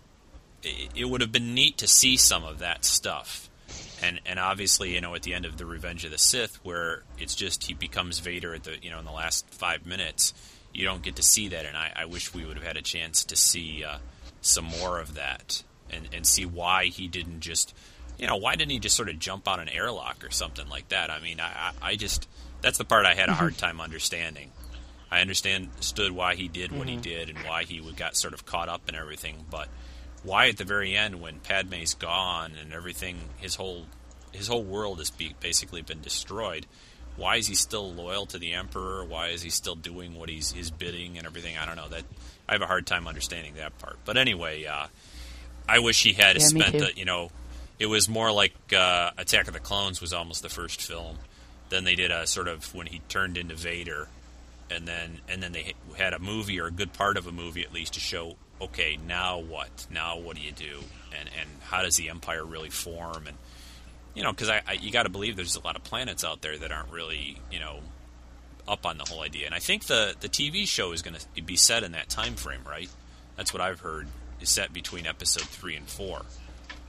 [0.64, 3.43] it, it would have been neat to see some of that stuff.
[4.04, 7.04] And, and obviously, you know, at the end of the Revenge of the Sith, where
[7.18, 10.34] it's just he becomes Vader at the you know in the last five minutes,
[10.74, 12.82] you don't get to see that, and I, I wish we would have had a
[12.82, 13.98] chance to see uh,
[14.42, 17.74] some more of that and, and see why he didn't just,
[18.18, 20.90] you know, why didn't he just sort of jump out an airlock or something like
[20.90, 21.10] that?
[21.10, 22.28] I mean, I, I just
[22.62, 24.52] that's the part I had a hard time understanding.
[25.12, 28.46] I understood why he did what he did and why he would- got sort of
[28.46, 29.46] caught up in everything.
[29.50, 29.70] But
[30.24, 33.86] why at the very end, when Padme's gone and everything, his whole
[34.32, 36.66] his whole world has be, basically been destroyed.
[37.16, 39.06] Why is he still loyal to the Emperor?
[39.06, 41.58] Why is he still doing what he's his bidding and everything?
[41.58, 41.90] I don't know.
[41.90, 42.04] That
[42.50, 43.98] I have a hard time understanding that part.
[44.06, 44.88] But anyway, uh,
[45.70, 46.76] I wish he had Yeah, spent.
[46.76, 47.30] A, you know,
[47.78, 51.18] it was more like uh, Attack of the Clones was almost the first film.
[51.70, 54.08] Then they did a sort of when he turned into Vader,
[54.72, 57.64] and then and then they had a movie or a good part of a movie
[57.64, 58.36] at least to show.
[58.62, 59.88] Okay, now what?
[59.92, 60.80] Now what do you do?
[61.18, 63.28] And and how does the Empire really form?
[63.28, 63.38] And
[64.16, 66.42] you know, because I, I you got to believe there's a lot of planets out
[66.42, 67.80] there that aren't really you know
[68.68, 69.46] up on the whole idea.
[69.46, 72.36] And I think the the TV show is going to be set in that time
[72.36, 72.90] frame, right?
[73.36, 74.08] That's what I've heard
[74.40, 76.22] is set between episode three and four.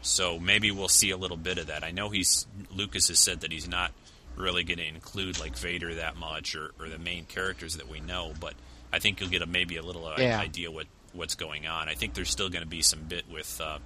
[0.02, 1.82] So maybe we'll see a little bit of that.
[1.82, 3.90] I know he's Lucas has said that he's not
[4.36, 8.00] really going to include like Vader that much or, or the main characters that we
[8.00, 8.52] know, but
[8.92, 10.38] I think you'll get a, maybe a little Yeah.
[10.40, 11.88] idea what what's going on.
[11.88, 13.78] I think there's still going to be some bit with uh,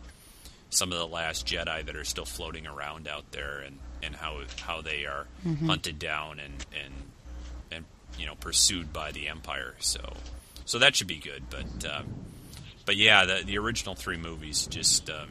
[0.70, 4.40] some of the last Jedi that are still floating around out there, and, and how
[4.60, 5.26] how they are
[5.66, 6.94] hunted down and and
[7.70, 7.84] and
[8.18, 9.74] you know pursued by the Empire.
[9.78, 10.00] So
[10.64, 11.44] so that should be good.
[11.50, 12.06] But um,
[12.86, 15.28] but yeah, the the original three movies just um,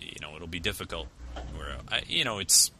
[0.00, 1.08] you know it'll be difficult.
[1.56, 2.70] Where I, you know it's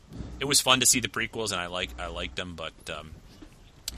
[0.40, 3.10] it was fun to see the prequels and I like I liked them, but um,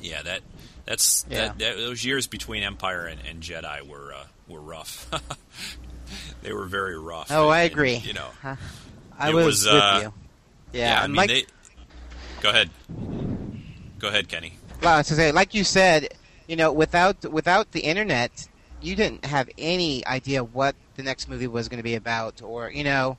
[0.01, 0.41] yeah that
[0.85, 1.49] that's Yeah.
[1.49, 5.09] that, that those years between Empire and, and Jedi were uh, were rough.
[6.43, 7.31] they were very rough.
[7.31, 7.97] Oh, I And- and, agree.
[7.97, 8.57] you know, Huh.
[9.19, 10.15] I was, was, with uh, you.
[10.81, 11.45] Yeah, I mean like, they.
[12.41, 12.71] Go ahead.
[13.99, 14.55] Go ahead, Kenny.
[14.83, 16.09] well, I was gonna say, like you said,
[16.49, 18.49] you know, without without the internet,
[18.81, 22.69] you didn't have any idea what the next movie was going to be about, or
[22.71, 23.17] you know,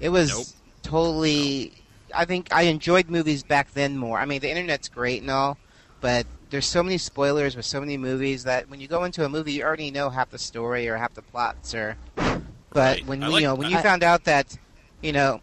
[0.00, 0.46] it was Nope.
[0.82, 1.72] totally.
[2.14, 4.18] I think I enjoyed movies back then more.
[4.18, 5.58] I mean, the internet's great and all,
[6.00, 9.28] but there's so many spoilers with so many movies that when you go into a
[9.28, 11.96] movie, you already know half the story or half the plots, or.
[12.14, 12.38] But
[12.74, 13.06] Right.
[13.06, 14.56] when I you like- know when you found out that,
[15.00, 15.40] you know,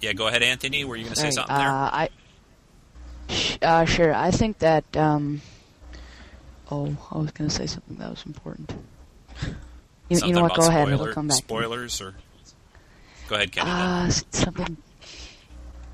[0.00, 0.84] Yeah, go ahead, Anthony.
[0.84, 1.70] Were you going to say Right, something uh, there?
[1.70, 2.08] I,
[3.28, 4.12] sh- uh, sure.
[4.14, 4.84] I think that.
[4.96, 5.40] Um,
[6.70, 8.72] oh, I was going to say something that was important.
[10.10, 10.52] You, you know what?
[10.52, 10.86] about Go ahead.
[10.88, 11.36] spoiler- It'll come back.
[11.38, 12.14] Spoilers or.
[13.28, 13.70] Go ahead, Kenny.
[13.70, 14.76] Uh, something.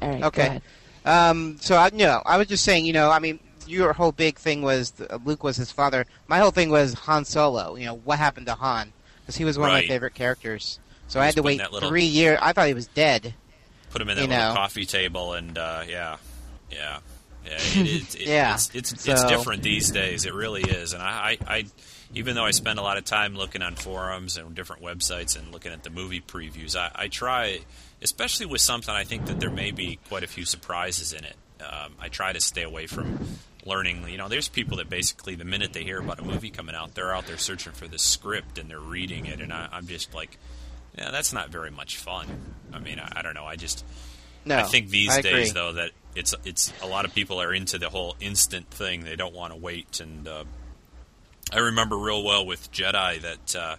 [0.02, 0.22] All right.
[0.24, 0.60] Okay.
[1.04, 4.12] Um, so I, you know, I was just saying, you know, I mean, your whole
[4.12, 6.06] big thing was uh, Luke was his father.
[6.28, 7.76] My whole thing was Han Solo.
[7.76, 8.92] You know, what happened to Han?
[9.22, 9.84] Because he was one of Right.
[9.84, 10.78] my favorite characters.
[11.08, 12.38] So I had to wait that little- three years.
[12.42, 13.34] I thought he was dead.
[13.90, 14.54] Put him in that you little know.
[14.54, 16.16] coffee table, and uh, yeah,
[16.70, 16.98] yeah.
[17.50, 20.24] It, it, it, Yeah, It's it's, it's different these days.
[20.26, 20.92] It really is.
[20.92, 21.64] And I, I, I,
[22.14, 25.52] even though I spend a lot of time looking on forums and different websites and
[25.52, 27.60] looking at the movie previews, I, I try,
[28.02, 31.36] especially with something I think that there may be quite a few surprises in it.
[31.60, 33.18] Um, I try to stay away from
[33.64, 34.08] learning.
[34.08, 36.94] You know, there's people that basically the minute they hear about a movie coming out,
[36.94, 40.14] they're out there searching for the script and they're reading it, and I, I'm just
[40.14, 40.38] like.
[40.98, 42.26] Yeah, that's not very much fun.
[42.72, 43.44] I mean, I, I don't know.
[43.44, 43.84] I just
[44.44, 47.52] No, I think these I days, though, that it's it's a lot of people are
[47.52, 49.04] into the whole instant thing.
[49.04, 50.00] They don't want to wait.
[50.00, 50.44] And uh,
[51.52, 53.76] I remember real well with Jedi that uh,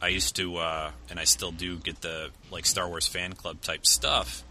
[0.00, 3.60] I used to, uh, and I still do, get the like Star Wars fan club
[3.60, 4.44] type stuff.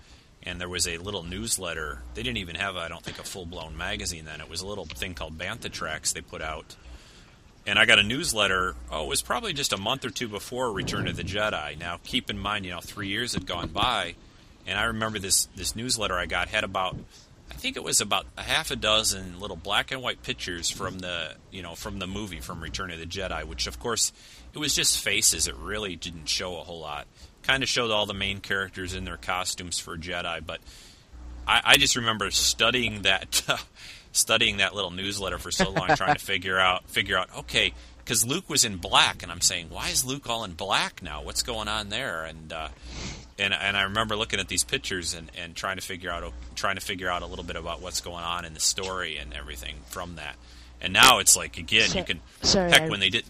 [0.43, 2.01] And there was a little newsletter.
[2.15, 4.41] They didn't even have, I don't think, a full blown magazine then.
[4.41, 6.75] It was a little thing called Bantha Tracks they put out.
[7.67, 8.75] And I got a newsletter.
[8.89, 11.77] Oh, it was probably just a month or two before Return of the Jedi.
[11.77, 14.15] Now, keep in mind, you know, three years had gone by,
[14.67, 16.95] and I remember this this newsletter I got had about,
[17.49, 20.99] I think it was about a half a dozen little black and white pictures from
[20.99, 24.11] the you know from the movie from Return of the Jedi, which of course
[24.53, 25.47] it was just faces.
[25.47, 27.07] It really didn't show a whole lot.
[27.43, 30.59] Kind of showed all the main characters in their costumes for Jedi, but
[31.47, 33.41] I, I just remember studying that
[34.11, 38.25] studying that little newsletter for so long, trying to figure out figure out okay, because
[38.25, 41.21] Luke was in black, and I'm saying, why is Luke all in black now?
[41.21, 42.25] What's going on there?
[42.25, 42.69] And uh,
[43.41, 46.75] and and I remember looking at these pictures and, and trying to figure out trying
[46.75, 49.75] to figure out a little bit about what's going on in the story and everything
[49.89, 50.35] from that.
[50.81, 53.25] And now it's like again, So- you can sorry, heck I- when they did.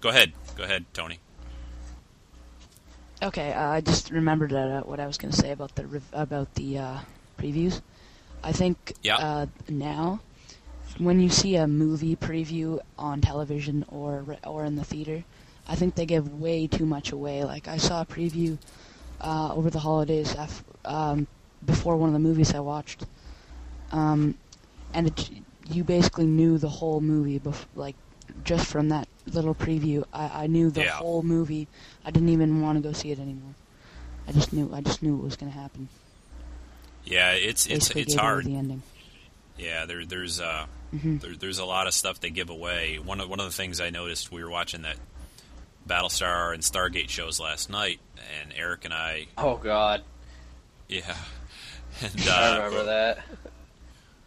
[0.00, 1.18] Go ahead, go ahead, Tony.
[3.22, 6.02] Okay, uh, I just remembered that, uh, what I was going to say about the
[6.12, 6.98] about the uh,
[7.38, 7.80] previews.
[8.44, 9.16] I think Yeah.
[9.16, 10.20] uh, now,
[10.98, 15.24] when you see a movie preview on television or or in the theater,
[15.66, 17.42] I think they give way too much away.
[17.44, 18.58] Like I saw a preview
[19.20, 21.26] uh, over the holidays af- um,
[21.64, 23.04] before one of the movies I watched,
[23.92, 24.34] um,
[24.94, 25.30] and it,
[25.70, 27.96] you basically knew the whole movie, bef- like
[28.44, 30.04] just from that little preview.
[30.12, 30.90] I, I knew the Yeah.
[30.92, 31.66] whole movie.
[32.04, 33.54] I didn't even want to go see it anymore.
[34.28, 34.70] I just knew.
[34.72, 35.88] I just knew it was going to happen.
[37.04, 38.44] Yeah, it's it's Basically it's hard.
[38.44, 38.82] The ending.
[39.58, 42.98] Yeah, there there's uh There, there's a lot of stuff they give away.
[42.98, 44.96] One of one of the things I noticed we were watching that
[45.86, 48.00] Battlestar and Stargate shows last night,
[48.42, 50.02] and Eric and I, Oh God,
[50.88, 51.14] yeah,
[52.02, 53.18] and I uh, remember that.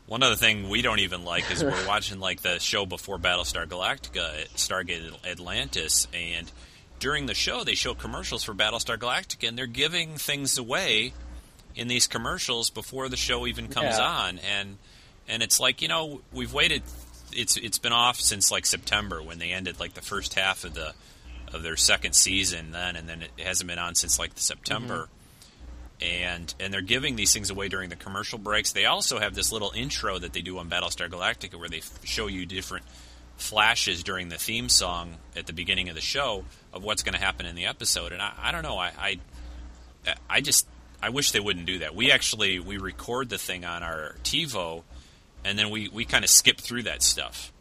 [0.08, 3.68] One other thing we don't even like is we're watching like the show before Battlestar
[3.68, 6.52] Galactica, Stargate Atlantis, and
[7.00, 11.14] during the show they show commercials for Battlestar Galactica, and they're giving things away
[11.76, 14.04] in these commercials before the show even comes Yeah.
[14.04, 14.78] on, and
[15.28, 16.82] and it's like you know we've waited.
[17.32, 20.74] It's it's been off since like September when they ended like the first half of
[20.74, 20.96] the
[21.54, 25.10] of their second season then, and then it hasn't been on since like September
[26.02, 28.72] and and they're giving these things away during the commercial breaks.
[28.72, 32.06] They also have this little intro that they do on Battlestar Galactica where they f-
[32.06, 32.86] show you different
[33.38, 37.20] flashes during the theme song at the beginning of the show of what's going to
[37.20, 38.12] happen in the episode.
[38.12, 38.92] And I, I don't know, I,
[40.06, 40.68] I I just
[41.02, 41.96] I wish they wouldn't do that.
[41.96, 44.84] We actually we record the thing on our TiVo,
[45.44, 47.52] and then we, we kind of skip through that stuff.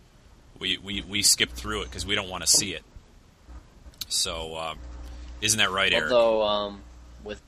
[0.58, 2.82] We we, we skip through it because we don't want to see it.
[4.08, 4.78] So um,
[5.40, 6.10] isn't that right, Eric?
[6.12, 6.80] Although, um,
[7.24, 7.40] with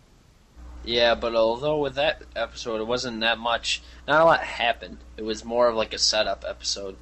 [0.84, 3.82] yeah, but although with that episode, it wasn't that much.
[4.06, 4.98] Not a lot happened.
[5.16, 6.96] It was more of like a setup episode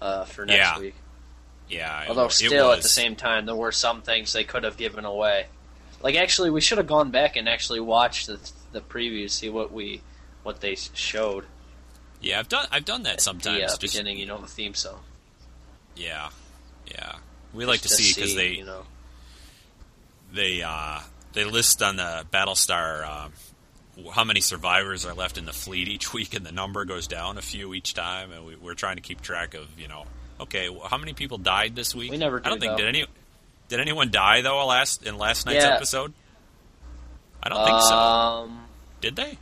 [0.00, 0.78] uh, for next Yeah.
[0.78, 0.94] week.
[1.68, 2.04] yeah.
[2.08, 5.46] Although still, at the same time, there were some things they could have given away.
[6.02, 8.38] Like actually, we should have gone back and actually watched the
[8.72, 10.02] the previews, see what we
[10.42, 11.44] what they showed.
[12.20, 13.58] Yeah, I've done I've done that sometimes.
[13.62, 15.00] uh, just beginning, you know, the theme song.
[15.96, 16.28] yeah,
[16.86, 17.16] yeah.
[17.56, 18.82] We like to Just see because they you know.
[20.32, 21.00] they uh,
[21.32, 26.12] they list on the Battlestar uh, how many survivors are left in the fleet each
[26.12, 29.02] week, and the number goes down a few each time, and we, we're trying to
[29.02, 30.04] keep track of you know.
[30.38, 32.10] Okay, well, how many people died this week?
[32.10, 32.76] We never I don't think though.
[32.84, 33.06] did any
[33.68, 35.74] did anyone die though last in last night's Yeah.
[35.74, 36.12] episode.
[37.42, 37.94] I don't think so.
[37.96, 38.66] Um,
[39.00, 39.38] Did they?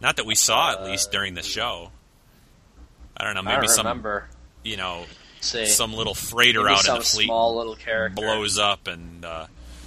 [0.00, 1.90] Not that we saw at Uh, least during the show.
[3.16, 3.40] I don't know.
[3.40, 4.28] I Maybe don't some remember.
[4.62, 5.04] you know
[5.40, 9.24] See, some little freighter maybe out in the fleet small little character blows up and,
[9.24, 9.46] uh,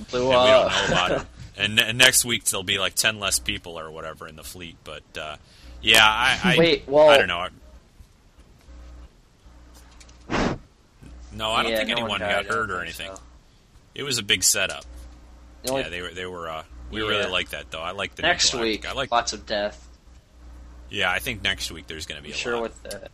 [0.10, 1.22] blew and we don't know about it.
[1.58, 4.78] And, and next week there'll be like ten less people or whatever in the fleet.
[4.84, 5.36] But uh,
[5.82, 7.48] yeah, I, I Wait, well- I don't know.
[11.34, 13.12] No, I don't Yeah, think no anyone got hurt or anything.
[13.14, 13.22] so.
[13.96, 14.86] It was a big setup.
[15.64, 16.50] The yeah, they were they were.
[16.50, 17.08] Uh, we Yeah.
[17.10, 17.82] really like that though.
[17.82, 19.12] I like the next week, I like.
[19.12, 19.88] lots of death.
[20.90, 22.64] Yeah, I think next week there's going to be I'm a sure lot.
[22.64, 23.12] with that.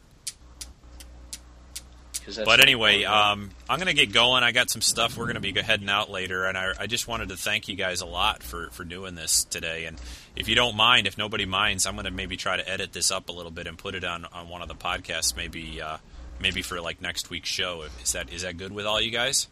[2.27, 4.43] 'Cause that's But anyway, um, I'm going to get going.
[4.43, 5.15] I got some stuff.
[5.15, 7.75] We're going to be heading out later, and I, I just wanted to thank you
[7.75, 9.85] guys a lot for, for doing this today.
[9.85, 9.97] And
[10.35, 13.11] if you don't mind, if nobody minds, I'm going to maybe try to edit this
[13.11, 15.97] up a little bit and put it on, on one of the podcasts, maybe uh,
[16.41, 17.85] maybe for like next week's show.
[18.03, 19.47] Is that is that good with all you guys?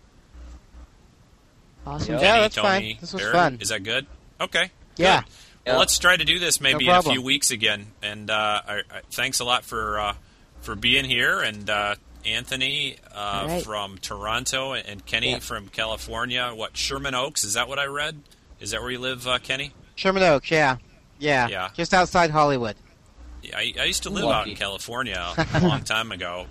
[1.87, 2.15] Awesome.
[2.15, 2.19] Yeah.
[2.21, 2.97] Yeah, Kenny, that's Tony, fine.
[2.99, 3.57] This was Eric, fun.
[3.61, 4.05] Is that good?
[4.41, 4.71] Okay.
[4.97, 5.21] Yeah.
[5.21, 5.29] Good.
[5.65, 5.77] Well, Yeah.
[5.79, 7.87] let's try to do this maybe in a few weeks again.
[8.03, 10.13] And uh, I, I, thanks a lot for uh,
[10.61, 11.41] for being here.
[11.41, 11.95] And uh,
[12.25, 13.63] Anthony uh, All right.
[13.63, 15.39] from Toronto and Kenny Yeah.
[15.39, 16.51] from California.
[16.53, 17.43] What Sherman Oaks?
[17.43, 18.21] Is that what I read?
[18.59, 19.73] Is that where you live, uh, Kenny?
[19.95, 20.77] Sherman Oaks, yeah.
[21.19, 21.47] Yeah.
[21.47, 21.69] Yeah.
[21.75, 22.75] Just outside Hollywood.
[23.43, 24.35] Yeah, I, I used to live Lucky.
[24.35, 26.47] out in California a long time ago.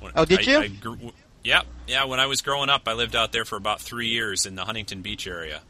[0.00, 0.58] When- Oh, did I- you?
[0.58, 2.04] I grew, yeah, yeah.
[2.04, 4.64] When I was growing up, I lived out there for about three years in the
[4.64, 5.60] Huntington Beach area.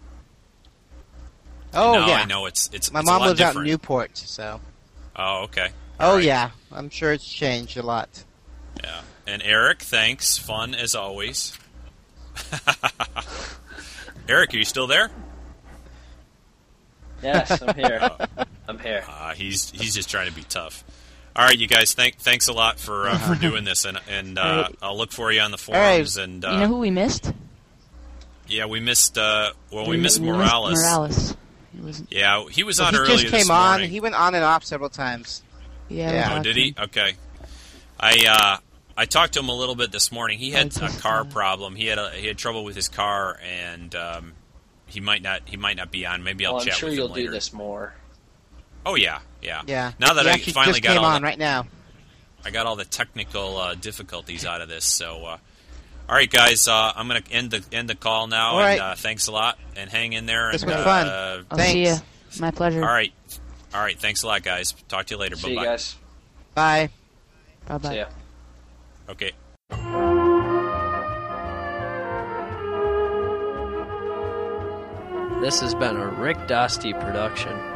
[1.73, 2.15] Oh, now yeah.
[2.15, 3.63] I know it's it's My it's a mom lot lives out in.
[3.63, 4.61] Newport, so.
[5.15, 5.69] Oh, okay.
[6.01, 6.25] Oh, All right.
[6.25, 6.51] yeah.
[6.73, 8.25] I'm sure it's changed a lot.
[8.83, 9.01] Yeah.
[9.27, 10.39] And Eric, thanks.
[10.39, 11.57] Fun as always.
[14.29, 15.11] Eric, are you still there?
[17.23, 18.11] yes, I'm here.
[18.69, 19.05] I'm here.
[19.09, 20.85] Uh, he's he's just trying to be tough.
[21.37, 21.95] All right, you guys.
[21.95, 24.77] Thank thanks a lot for uh, for doing this, and and uh, All right.
[24.83, 25.97] I'll look for you on the right.
[25.97, 26.17] forums.
[26.17, 27.33] And uh, you know who we missed?
[28.49, 29.17] yeah, we missed.
[29.19, 30.81] Uh, well, we missed we Morales.
[30.83, 31.37] Morales.
[31.75, 32.13] He wasn't.
[32.13, 33.81] Yeah, he was Well, on he earlier just this came on.
[33.83, 35.43] He went on and off several times.
[35.89, 36.13] Yeah.
[36.13, 36.39] Yeah.
[36.39, 36.75] Oh, did he?
[36.79, 37.15] Okay.
[37.99, 38.59] I uh,
[38.97, 40.39] I talked to him a little bit this morning.
[40.39, 41.75] He had a car problem.
[41.75, 44.33] He had a, he had trouble with his car, and um,
[44.87, 46.23] he might not he might not be on.
[46.23, 47.29] Maybe I'll Well, I'm chat sure with you'll later.
[47.29, 47.95] do this more.
[48.85, 49.63] Oh yeah, yeah.
[49.67, 49.93] Yeah.
[49.99, 51.67] Now that he I finally just got came all on the, right now.
[52.45, 54.85] I got all the technical uh, difficulties out of this.
[54.87, 55.37] So, uh,
[56.09, 58.53] all right, guys, uh, I'm going to end the end the call now.
[58.53, 58.81] All and right.
[58.81, 60.51] uh, thanks a lot, and hang in there.
[60.53, 61.07] This and, was uh, fun.
[61.07, 61.95] uh, I'll see you.
[61.95, 62.41] Thanks.
[62.41, 62.81] My pleasure.
[62.83, 63.13] all right,
[63.75, 63.99] all right.
[63.99, 64.73] Thanks a lot, guys.
[64.89, 65.37] Talk to you later.
[65.37, 65.65] See Bye you bye.
[65.65, 65.97] guys.
[66.55, 66.89] Bye.
[67.67, 68.07] Bye bye.
[69.11, 69.33] Okay.
[75.41, 77.70] This has been a Rick Dosty production.